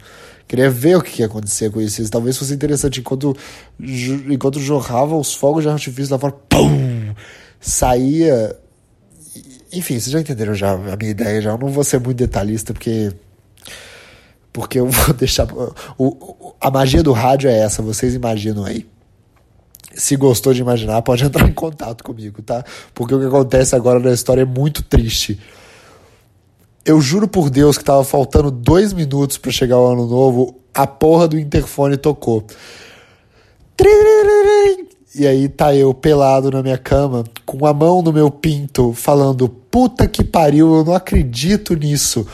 Queria 0.47 0.71
ver 0.71 0.97
o 0.97 1.01
que 1.01 1.21
ia 1.21 1.27
acontecer 1.27 1.69
com 1.69 1.79
isso. 1.79 2.09
Talvez 2.09 2.35
fosse 2.35 2.51
interessante. 2.51 2.99
Enquanto, 2.99 3.37
enquanto 3.79 4.59
jorrava 4.59 5.15
os 5.15 5.35
fogos 5.35 5.61
de 5.61 5.69
artifício 5.69 6.13
lá 6.13 6.19
fora, 6.19 6.33
pum! 6.49 7.13
Saía. 7.59 8.57
Enfim, 9.71 9.99
vocês 9.99 10.11
já 10.11 10.19
entenderam 10.19 10.55
já 10.55 10.71
a 10.71 10.95
minha 10.97 11.11
ideia. 11.11 11.41
Já 11.43 11.51
eu 11.51 11.59
não 11.59 11.67
vou 11.67 11.83
ser 11.83 11.99
muito 11.99 12.17
detalhista, 12.17 12.73
porque. 12.73 13.11
Porque 14.51 14.79
eu 14.79 14.87
vou 14.87 15.13
deixar. 15.13 15.47
O, 15.95 16.55
a 16.59 16.71
magia 16.71 17.03
do 17.03 17.11
rádio 17.11 17.51
é 17.51 17.59
essa, 17.59 17.83
vocês 17.83 18.15
imaginam 18.15 18.65
aí. 18.65 18.87
Se 19.95 20.15
gostou 20.15 20.53
de 20.53 20.61
imaginar, 20.61 21.01
pode 21.01 21.23
entrar 21.25 21.47
em 21.47 21.53
contato 21.53 22.03
comigo, 22.03 22.41
tá? 22.41 22.63
Porque 22.93 23.13
o 23.13 23.19
que 23.19 23.25
acontece 23.25 23.75
agora 23.75 23.99
na 23.99 24.11
história 24.11 24.41
é 24.41 24.45
muito 24.45 24.83
triste. 24.83 25.39
Eu 26.85 26.99
juro 26.99 27.27
por 27.27 27.49
Deus 27.49 27.77
que 27.77 27.83
tava 27.83 28.03
faltando 28.03 28.51
dois 28.51 28.91
minutos 28.91 29.37
para 29.37 29.51
chegar 29.51 29.79
o 29.79 29.87
ano 29.87 30.05
novo, 30.05 30.59
a 30.73 30.85
porra 30.85 31.27
do 31.27 31.39
interfone 31.39 31.95
tocou. 31.95 32.45
E 35.15 35.27
aí 35.27 35.47
tá 35.47 35.73
eu 35.75 35.93
pelado 35.93 36.51
na 36.51 36.61
minha 36.61 36.77
cama, 36.77 37.23
com 37.45 37.65
a 37.65 37.73
mão 37.73 38.01
no 38.01 38.11
meu 38.11 38.29
pinto, 38.29 38.93
falando: 38.93 39.47
puta 39.47 40.07
que 40.07 40.23
pariu, 40.23 40.75
eu 40.75 40.83
não 40.83 40.93
acredito 40.93 41.75
nisso 41.75 42.25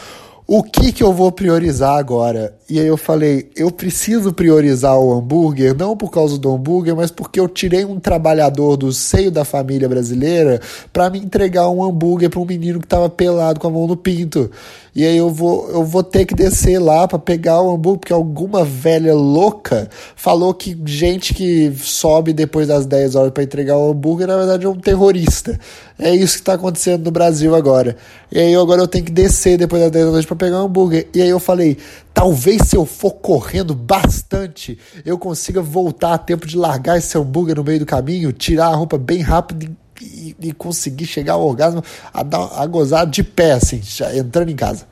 o 0.51 0.63
que 0.63 0.91
que 0.91 1.03
eu 1.03 1.13
vou 1.13 1.31
priorizar 1.31 1.99
agora? 1.99 2.57
E 2.69 2.79
aí 2.79 2.85
eu 2.85 2.97
falei, 2.97 3.49
eu 3.55 3.71
preciso 3.71 4.31
priorizar 4.31 4.95
o 4.95 5.11
hambúrguer, 5.11 5.75
não 5.75 5.97
por 5.97 6.11
causa 6.11 6.37
do 6.37 6.53
hambúrguer, 6.53 6.95
mas 6.95 7.09
porque 7.09 7.39
eu 7.39 7.47
tirei 7.47 7.83
um 7.83 7.99
trabalhador 7.99 8.77
do 8.77 8.93
seio 8.93 9.31
da 9.31 9.43
família 9.43 9.89
brasileira 9.89 10.61
para 10.93 11.09
me 11.09 11.17
entregar 11.17 11.67
um 11.67 11.83
hambúrguer 11.83 12.29
para 12.29 12.39
um 12.39 12.45
menino 12.45 12.79
que 12.79 12.85
tava 12.85 13.09
pelado 13.09 13.59
com 13.59 13.67
a 13.67 13.71
mão 13.71 13.87
no 13.87 13.97
pinto. 13.97 14.51
E 14.95 15.03
aí 15.03 15.17
eu 15.17 15.31
vou, 15.31 15.69
eu 15.71 15.83
vou 15.83 16.03
ter 16.03 16.25
que 16.25 16.35
descer 16.35 16.77
lá 16.77 17.07
para 17.07 17.17
pegar 17.17 17.59
o 17.59 17.73
hambúrguer, 17.73 17.99
porque 18.01 18.13
alguma 18.13 18.63
velha 18.63 19.15
louca 19.15 19.89
falou 20.15 20.53
que 20.53 20.77
gente 20.85 21.33
que 21.33 21.73
sobe 21.75 22.33
depois 22.33 22.67
das 22.67 22.85
10 22.85 23.15
horas 23.15 23.31
para 23.31 23.43
entregar 23.43 23.77
o 23.77 23.89
hambúrguer, 23.91 24.27
na 24.27 24.37
verdade 24.37 24.65
é 24.65 24.69
um 24.69 24.79
terrorista. 24.79 25.59
É 25.97 26.13
isso 26.13 26.35
que 26.35 26.41
está 26.41 26.53
acontecendo 26.53 27.05
no 27.05 27.11
Brasil 27.11 27.55
agora. 27.55 27.97
E 28.31 28.39
aí 28.39 28.55
agora 28.55 28.81
eu 28.81 28.87
tenho 28.87 29.05
que 29.05 29.11
descer 29.11 29.57
depois 29.57 29.81
das 29.81 29.91
10 29.91 30.05
da 30.05 30.11
noite 30.11 30.27
para 30.27 30.35
pegar 30.35 30.61
um 30.61 30.65
hambúrguer. 30.65 31.07
E 31.13 31.21
aí 31.21 31.29
eu 31.29 31.39
falei, 31.39 31.77
talvez 32.19 32.63
se 32.63 32.75
eu 32.75 32.85
for 32.85 33.11
correndo 33.11 33.73
bastante, 33.73 34.77
eu 35.05 35.17
consiga 35.17 35.61
voltar 35.61 36.13
a 36.13 36.17
tempo 36.17 36.45
de 36.45 36.57
largar 36.57 36.97
esse 36.97 37.17
hambúrguer 37.17 37.55
no 37.55 37.63
meio 37.63 37.79
do 37.79 37.85
caminho, 37.85 38.33
tirar 38.33 38.67
a 38.67 38.75
roupa 38.75 38.97
bem 38.97 39.21
rápido 39.21 39.63
e 39.63 40.35
e, 40.39 40.53
conseguir 40.53 41.05
chegar 41.05 41.33
ao 41.33 41.45
orgasmo, 41.45 41.83
a, 42.13 42.23
dar, 42.23 42.49
a 42.55 42.65
gozar 42.65 43.05
de 43.05 43.21
pé, 43.21 43.51
assim, 43.51 43.81
já, 43.83 44.15
entrando 44.15 44.49
em 44.49 44.55
casa. 44.55 44.87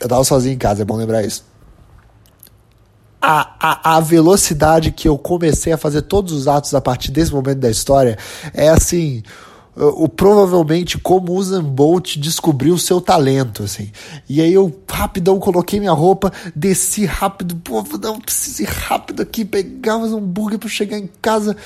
Eu 0.00 0.08
tava 0.08 0.22
sozinho 0.22 0.54
em 0.54 0.58
casa, 0.58 0.82
é 0.82 0.84
bom 0.84 0.94
lembrar 0.94 1.24
isso. 1.24 1.44
a, 3.20 3.56
a, 3.58 3.96
a 3.96 4.00
velocidade 4.00 4.92
que 4.92 5.08
eu 5.08 5.18
comecei 5.18 5.72
a 5.72 5.76
fazer 5.76 6.02
todos 6.02 6.32
os 6.32 6.46
atos 6.46 6.72
a 6.74 6.80
partir 6.80 7.10
desse 7.10 7.32
momento 7.32 7.58
da 7.58 7.70
história 7.70 8.16
é 8.54 8.68
assim 8.68 9.24
o, 9.78 10.08
provavelmente 10.08 10.98
como 10.98 11.38
o 11.38 11.62
Bolt 11.62 12.16
descobriu 12.16 12.74
o 12.74 12.78
seu 12.78 13.00
talento, 13.00 13.62
assim. 13.62 13.90
E 14.28 14.40
aí 14.40 14.52
eu 14.52 14.74
rapidão 14.88 15.38
coloquei 15.38 15.78
minha 15.78 15.92
roupa, 15.92 16.32
desci 16.54 17.04
rápido, 17.04 17.54
pô, 17.56 17.84
não 18.02 18.20
preciso 18.20 18.62
ir 18.62 18.68
rápido 18.68 19.22
aqui, 19.22 19.44
pegar 19.44 19.96
um 19.96 20.04
hambúrguer 20.16 20.58
para 20.58 20.68
chegar 20.68 20.98
em 20.98 21.08
casa. 21.22 21.56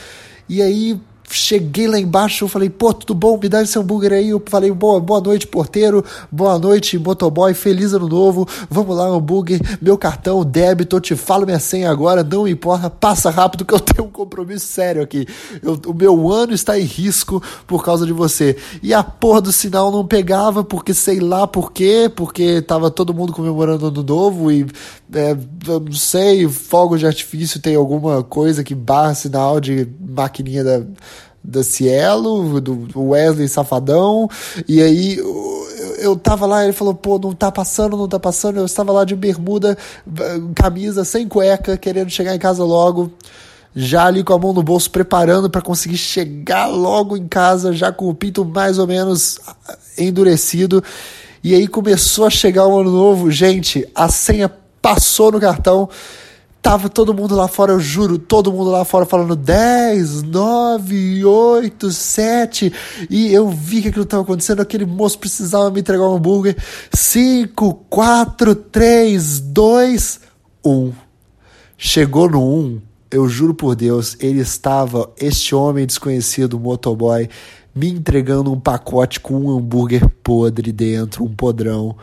E 0.48 0.60
aí 0.60 1.00
cheguei 1.32 1.86
lá 1.88 1.98
embaixo, 1.98 2.46
falei, 2.48 2.68
pô, 2.68 2.92
tudo 2.92 3.14
bom? 3.14 3.38
Me 3.42 3.48
dá 3.48 3.62
esse 3.62 3.78
hambúrguer 3.78 4.12
aí. 4.12 4.28
Eu 4.30 4.42
falei, 4.46 4.70
boa, 4.70 5.00
boa 5.00 5.20
noite, 5.20 5.46
porteiro. 5.46 6.04
Boa 6.30 6.58
noite, 6.58 6.98
motoboy. 6.98 7.54
Feliz 7.54 7.92
ano 7.92 8.08
novo. 8.08 8.46
Vamos 8.70 8.96
lá, 8.96 9.06
hambúrguer. 9.06 9.60
Meu 9.80 9.96
cartão, 9.96 10.44
débito. 10.44 10.96
Eu 10.96 11.00
te 11.00 11.16
falo 11.16 11.46
minha 11.46 11.58
senha 11.58 11.90
agora. 11.90 12.22
Não 12.22 12.46
importa. 12.46 12.90
Passa 12.90 13.30
rápido 13.30 13.64
que 13.64 13.74
eu 13.74 13.80
tenho 13.80 14.08
um 14.08 14.10
compromisso 14.10 14.66
sério 14.66 15.02
aqui. 15.02 15.26
Eu, 15.62 15.80
o 15.86 15.94
meu 15.94 16.30
ano 16.30 16.52
está 16.52 16.78
em 16.78 16.84
risco 16.84 17.42
por 17.66 17.84
causa 17.84 18.04
de 18.04 18.12
você. 18.12 18.56
E 18.82 18.92
a 18.92 19.02
porra 19.02 19.40
do 19.40 19.52
sinal 19.52 19.90
não 19.90 20.06
pegava, 20.06 20.62
porque 20.62 20.92
sei 20.92 21.20
lá 21.20 21.46
por 21.46 21.72
quê. 21.72 22.10
Porque 22.14 22.60
tava 22.62 22.90
todo 22.90 23.14
mundo 23.14 23.32
comemorando 23.32 23.86
ano 23.86 24.02
novo 24.02 24.52
e 24.52 24.66
é, 25.14 25.36
não 25.66 25.92
sei, 25.92 26.48
fogos 26.48 27.00
de 27.00 27.06
artifício 27.06 27.60
tem 27.60 27.76
alguma 27.76 28.22
coisa 28.22 28.64
que 28.64 28.74
barra 28.74 29.14
sinal 29.14 29.60
de 29.60 29.86
maquininha 30.00 30.64
da, 30.64 30.82
da 31.44 31.62
Cielo, 31.62 32.60
do 32.60 33.08
Wesley 33.08 33.48
Safadão, 33.48 34.28
e 34.68 34.80
aí 34.80 35.18
eu, 35.98 36.16
tava 36.16 36.46
lá, 36.46 36.64
ele 36.64 36.72
falou, 36.72 36.94
pô, 36.94 37.18
não 37.18 37.32
tá 37.32 37.50
passando, 37.50 37.96
não 37.96 38.08
tá 38.08 38.18
passando, 38.18 38.58
eu 38.58 38.64
estava 38.64 38.92
lá 38.92 39.04
de 39.04 39.16
bermuda, 39.16 39.76
camisa, 40.54 41.04
sem 41.04 41.26
cueca, 41.26 41.76
querendo 41.76 42.10
chegar 42.10 42.34
em 42.34 42.38
casa 42.38 42.64
logo, 42.64 43.12
já 43.74 44.06
ali 44.06 44.22
com 44.22 44.34
a 44.34 44.38
mão 44.38 44.52
no 44.52 44.62
bolso, 44.62 44.90
preparando 44.90 45.48
para 45.50 45.62
conseguir 45.62 45.96
chegar 45.96 46.66
logo 46.66 47.16
em 47.16 47.26
casa, 47.26 47.72
já 47.72 47.90
com 47.90 48.08
o 48.08 48.14
pinto 48.14 48.44
mais 48.44 48.78
ou 48.78 48.86
menos 48.86 49.40
endurecido, 49.98 50.82
e 51.42 51.54
aí 51.54 51.66
começou 51.66 52.26
a 52.26 52.30
chegar 52.30 52.66
o 52.66 52.80
ano 52.80 52.90
novo, 52.90 53.30
gente, 53.30 53.88
a 53.94 54.08
senha 54.08 54.48
passou 54.80 55.32
no 55.32 55.40
cartão. 55.40 55.88
Tava 56.62 56.88
todo 56.88 57.12
mundo 57.12 57.34
lá 57.34 57.48
fora, 57.48 57.72
eu 57.72 57.80
juro, 57.80 58.16
todo 58.16 58.52
mundo 58.52 58.70
lá 58.70 58.84
fora 58.84 59.04
falando 59.04 59.34
10, 59.34 60.22
9, 60.22 61.24
8, 61.24 61.90
7. 61.90 62.72
E 63.10 63.34
eu 63.34 63.48
vi 63.50 63.82
que 63.82 63.88
aquilo 63.88 64.04
estava 64.04 64.22
acontecendo. 64.22 64.62
Aquele 64.62 64.86
moço 64.86 65.18
precisava 65.18 65.68
me 65.72 65.80
entregar 65.80 66.08
um 66.08 66.14
hambúrguer. 66.14 66.56
5, 66.94 67.74
4, 67.90 68.54
3, 68.54 69.40
2, 69.40 70.20
1. 70.64 70.92
Chegou 71.76 72.30
no 72.30 72.40
1, 72.40 72.80
eu 73.10 73.28
juro 73.28 73.54
por 73.54 73.74
Deus, 73.74 74.16
ele 74.20 74.38
estava, 74.38 75.10
este 75.18 75.52
homem 75.52 75.84
desconhecido, 75.84 76.60
motoboy, 76.60 77.28
me 77.74 77.90
entregando 77.90 78.52
um 78.52 78.60
pacote 78.60 79.18
com 79.18 79.34
um 79.34 79.58
hambúrguer 79.58 80.08
podre 80.22 80.70
dentro, 80.70 81.24
um 81.24 81.34
podrão 81.34 81.96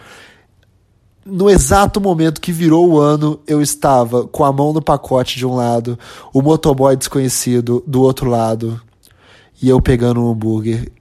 no 1.26 1.50
exato 1.50 2.00
momento 2.00 2.42
que 2.42 2.52
virou 2.52 2.90
o 2.90 3.00
ano, 3.00 3.40
eu 3.46 3.62
estava 3.62 4.28
com 4.28 4.44
a 4.44 4.52
mão 4.52 4.74
no 4.74 4.82
pacote 4.82 5.38
de 5.38 5.46
um 5.46 5.56
lado, 5.56 5.98
o 6.34 6.42
motoboy 6.42 6.96
desconhecido 6.96 7.84
do 7.86 8.02
outro 8.02 8.30
lado, 8.30 8.82
e 9.62 9.70
eu 9.70 9.82
pegando 9.82 10.22
um 10.22 10.32
hambúrguer. 10.32 10.92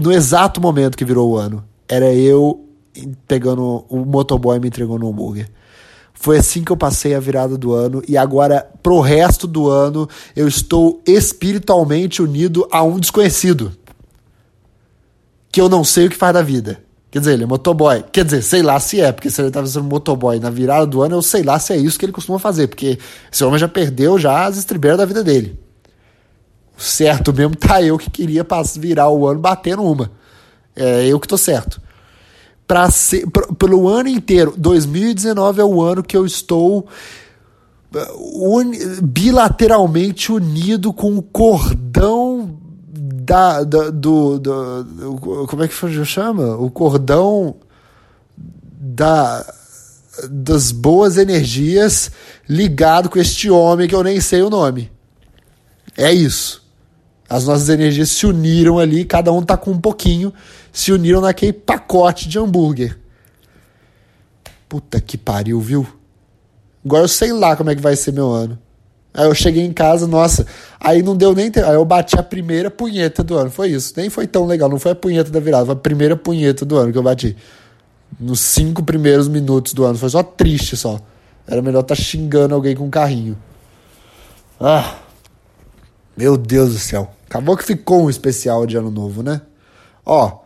No 0.00 0.12
exato 0.12 0.60
momento 0.60 0.96
que 0.96 1.04
virou 1.04 1.30
o 1.30 1.36
ano, 1.36 1.64
era 1.88 2.12
eu 2.12 2.64
pegando 3.26 3.84
o 3.88 4.04
motoboy 4.04 4.58
me 4.58 4.68
entregando 4.68 5.06
um 5.06 5.10
hambúrguer. 5.10 5.50
Foi 6.14 6.38
assim 6.38 6.62
que 6.62 6.70
eu 6.70 6.76
passei 6.76 7.14
a 7.14 7.20
virada 7.20 7.58
do 7.58 7.72
ano 7.72 8.02
e 8.06 8.16
agora 8.16 8.70
pro 8.80 9.00
resto 9.00 9.46
do 9.46 9.68
ano 9.68 10.08
eu 10.36 10.46
estou 10.46 11.02
espiritualmente 11.04 12.22
unido 12.22 12.68
a 12.70 12.82
um 12.82 13.00
desconhecido 13.00 13.72
que 15.50 15.60
eu 15.60 15.68
não 15.68 15.82
sei 15.82 16.06
o 16.06 16.10
que 16.10 16.16
faz 16.16 16.32
da 16.32 16.42
vida. 16.42 16.82
Quer 17.12 17.18
dizer, 17.18 17.32
ele 17.34 17.42
é 17.42 17.46
motoboy. 17.46 18.02
Quer 18.10 18.24
dizer, 18.24 18.40
sei 18.40 18.62
lá 18.62 18.80
se 18.80 18.98
é, 18.98 19.12
porque 19.12 19.28
se 19.28 19.38
ele 19.38 19.48
estava 19.48 19.66
sendo 19.66 19.84
motoboy 19.84 20.40
na 20.40 20.48
virada 20.48 20.86
do 20.86 21.02
ano, 21.02 21.16
eu 21.16 21.20
sei 21.20 21.42
lá 21.42 21.58
se 21.58 21.74
é 21.74 21.76
isso 21.76 21.98
que 21.98 22.06
ele 22.06 22.12
costuma 22.12 22.38
fazer, 22.38 22.68
porque 22.68 22.98
esse 23.30 23.44
homem 23.44 23.58
já 23.58 23.68
perdeu 23.68 24.18
já 24.18 24.46
as 24.46 24.56
estribeiras 24.56 24.96
da 24.96 25.04
vida 25.04 25.22
dele. 25.22 25.60
Certo 26.74 27.30
mesmo 27.30 27.54
tá 27.54 27.82
eu 27.82 27.98
que 27.98 28.08
queria 28.08 28.46
virar 28.78 29.10
o 29.10 29.28
ano 29.28 29.40
batendo 29.40 29.82
uma. 29.82 30.10
É 30.74 31.06
eu 31.06 31.20
que 31.20 31.28
tô 31.28 31.36
certo. 31.36 31.82
Pra 32.66 32.90
ser, 32.90 33.28
pra, 33.28 33.46
pelo 33.58 33.86
ano 33.88 34.08
inteiro, 34.08 34.54
2019 34.56 35.60
é 35.60 35.64
o 35.64 35.82
ano 35.82 36.02
que 36.02 36.16
eu 36.16 36.24
estou 36.24 36.88
uh, 37.94 38.58
un, 38.58 38.72
bilateralmente 39.02 40.32
unido 40.32 40.94
com 40.94 41.18
o 41.18 41.20
cordão 41.20 42.31
da, 43.24 43.62
da 43.62 43.90
do, 43.90 44.38
do, 44.38 44.84
do, 44.84 45.46
como 45.46 45.62
é 45.62 45.68
que 45.68 46.04
chama? 46.04 46.56
O 46.56 46.70
cordão 46.70 47.56
da 48.60 49.46
das 50.28 50.72
boas 50.72 51.16
energias 51.16 52.10
ligado 52.46 53.08
com 53.08 53.18
este 53.18 53.48
homem 53.48 53.88
que 53.88 53.94
eu 53.94 54.02
nem 54.02 54.20
sei 54.20 54.42
o 54.42 54.50
nome. 54.50 54.90
É 55.96 56.12
isso. 56.12 56.62
As 57.28 57.46
nossas 57.46 57.68
energias 57.70 58.10
se 58.10 58.26
uniram 58.26 58.78
ali, 58.78 59.06
cada 59.06 59.32
um 59.32 59.42
tá 59.42 59.56
com 59.56 59.70
um 59.70 59.80
pouquinho, 59.80 60.34
se 60.70 60.92
uniram 60.92 61.22
naquele 61.22 61.52
pacote 61.52 62.28
de 62.28 62.38
hambúrguer. 62.38 62.98
Puta 64.68 65.00
que 65.00 65.16
pariu, 65.16 65.58
viu? 65.60 65.86
Agora 66.84 67.04
eu 67.04 67.08
sei 67.08 67.32
lá 67.32 67.56
como 67.56 67.70
é 67.70 67.74
que 67.74 67.80
vai 67.80 67.96
ser 67.96 68.12
meu 68.12 68.30
ano. 68.30 68.58
Aí 69.14 69.26
eu 69.26 69.34
cheguei 69.34 69.62
em 69.62 69.72
casa, 69.72 70.06
nossa, 70.06 70.46
aí 70.80 71.02
não 71.02 71.14
deu 71.14 71.34
nem 71.34 71.50
tempo. 71.50 71.66
Aí 71.66 71.74
eu 71.74 71.84
bati 71.84 72.18
a 72.18 72.22
primeira 72.22 72.70
punheta 72.70 73.22
do 73.22 73.36
ano. 73.36 73.50
Foi 73.50 73.68
isso. 73.68 73.92
Nem 73.96 74.08
foi 74.08 74.26
tão 74.26 74.46
legal. 74.46 74.68
Não 74.68 74.78
foi 74.78 74.92
a 74.92 74.94
punheta 74.94 75.30
da 75.30 75.38
virada, 75.38 75.66
foi 75.66 75.74
a 75.74 75.78
primeira 75.78 76.16
punheta 76.16 76.64
do 76.64 76.76
ano 76.76 76.90
que 76.90 76.98
eu 76.98 77.02
bati. 77.02 77.36
Nos 78.18 78.40
cinco 78.40 78.82
primeiros 78.82 79.28
minutos 79.28 79.74
do 79.74 79.84
ano. 79.84 79.98
Foi 79.98 80.08
só 80.08 80.22
triste 80.22 80.76
só. 80.76 80.98
Era 81.46 81.60
melhor 81.60 81.80
estar 81.80 81.94
tá 81.94 82.00
xingando 82.00 82.54
alguém 82.54 82.74
com 82.74 82.84
um 82.84 82.90
carrinho. 82.90 83.36
Ah. 84.58 84.94
Meu 86.16 86.36
Deus 86.36 86.72
do 86.72 86.78
céu. 86.78 87.10
Acabou 87.26 87.56
que 87.56 87.64
ficou 87.64 88.04
um 88.04 88.10
especial 88.10 88.66
de 88.66 88.76
ano 88.76 88.90
novo, 88.90 89.22
né? 89.22 89.40
Ó, 90.04 90.40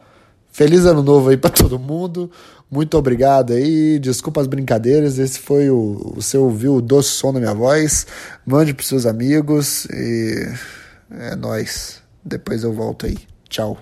feliz 0.52 0.86
ano 0.86 1.02
novo 1.02 1.30
aí 1.30 1.36
para 1.36 1.50
todo 1.50 1.78
mundo. 1.78 2.30
Muito 2.70 2.98
obrigado 2.98 3.52
aí, 3.52 3.98
desculpa 3.98 4.40
as 4.40 4.46
brincadeiras. 4.46 5.18
Esse 5.18 5.38
foi 5.38 5.70
o. 5.70 6.12
Você 6.16 6.36
ouviu 6.36 6.74
o 6.76 6.82
doce 6.82 7.10
som 7.10 7.32
da 7.32 7.38
minha 7.38 7.54
voz. 7.54 8.06
Mande 8.44 8.74
pros 8.74 8.88
seus 8.88 9.06
amigos 9.06 9.84
e. 9.86 10.52
É 11.10 11.36
nóis. 11.36 12.02
Depois 12.24 12.64
eu 12.64 12.72
volto 12.72 13.06
aí. 13.06 13.16
Tchau. 13.48 13.78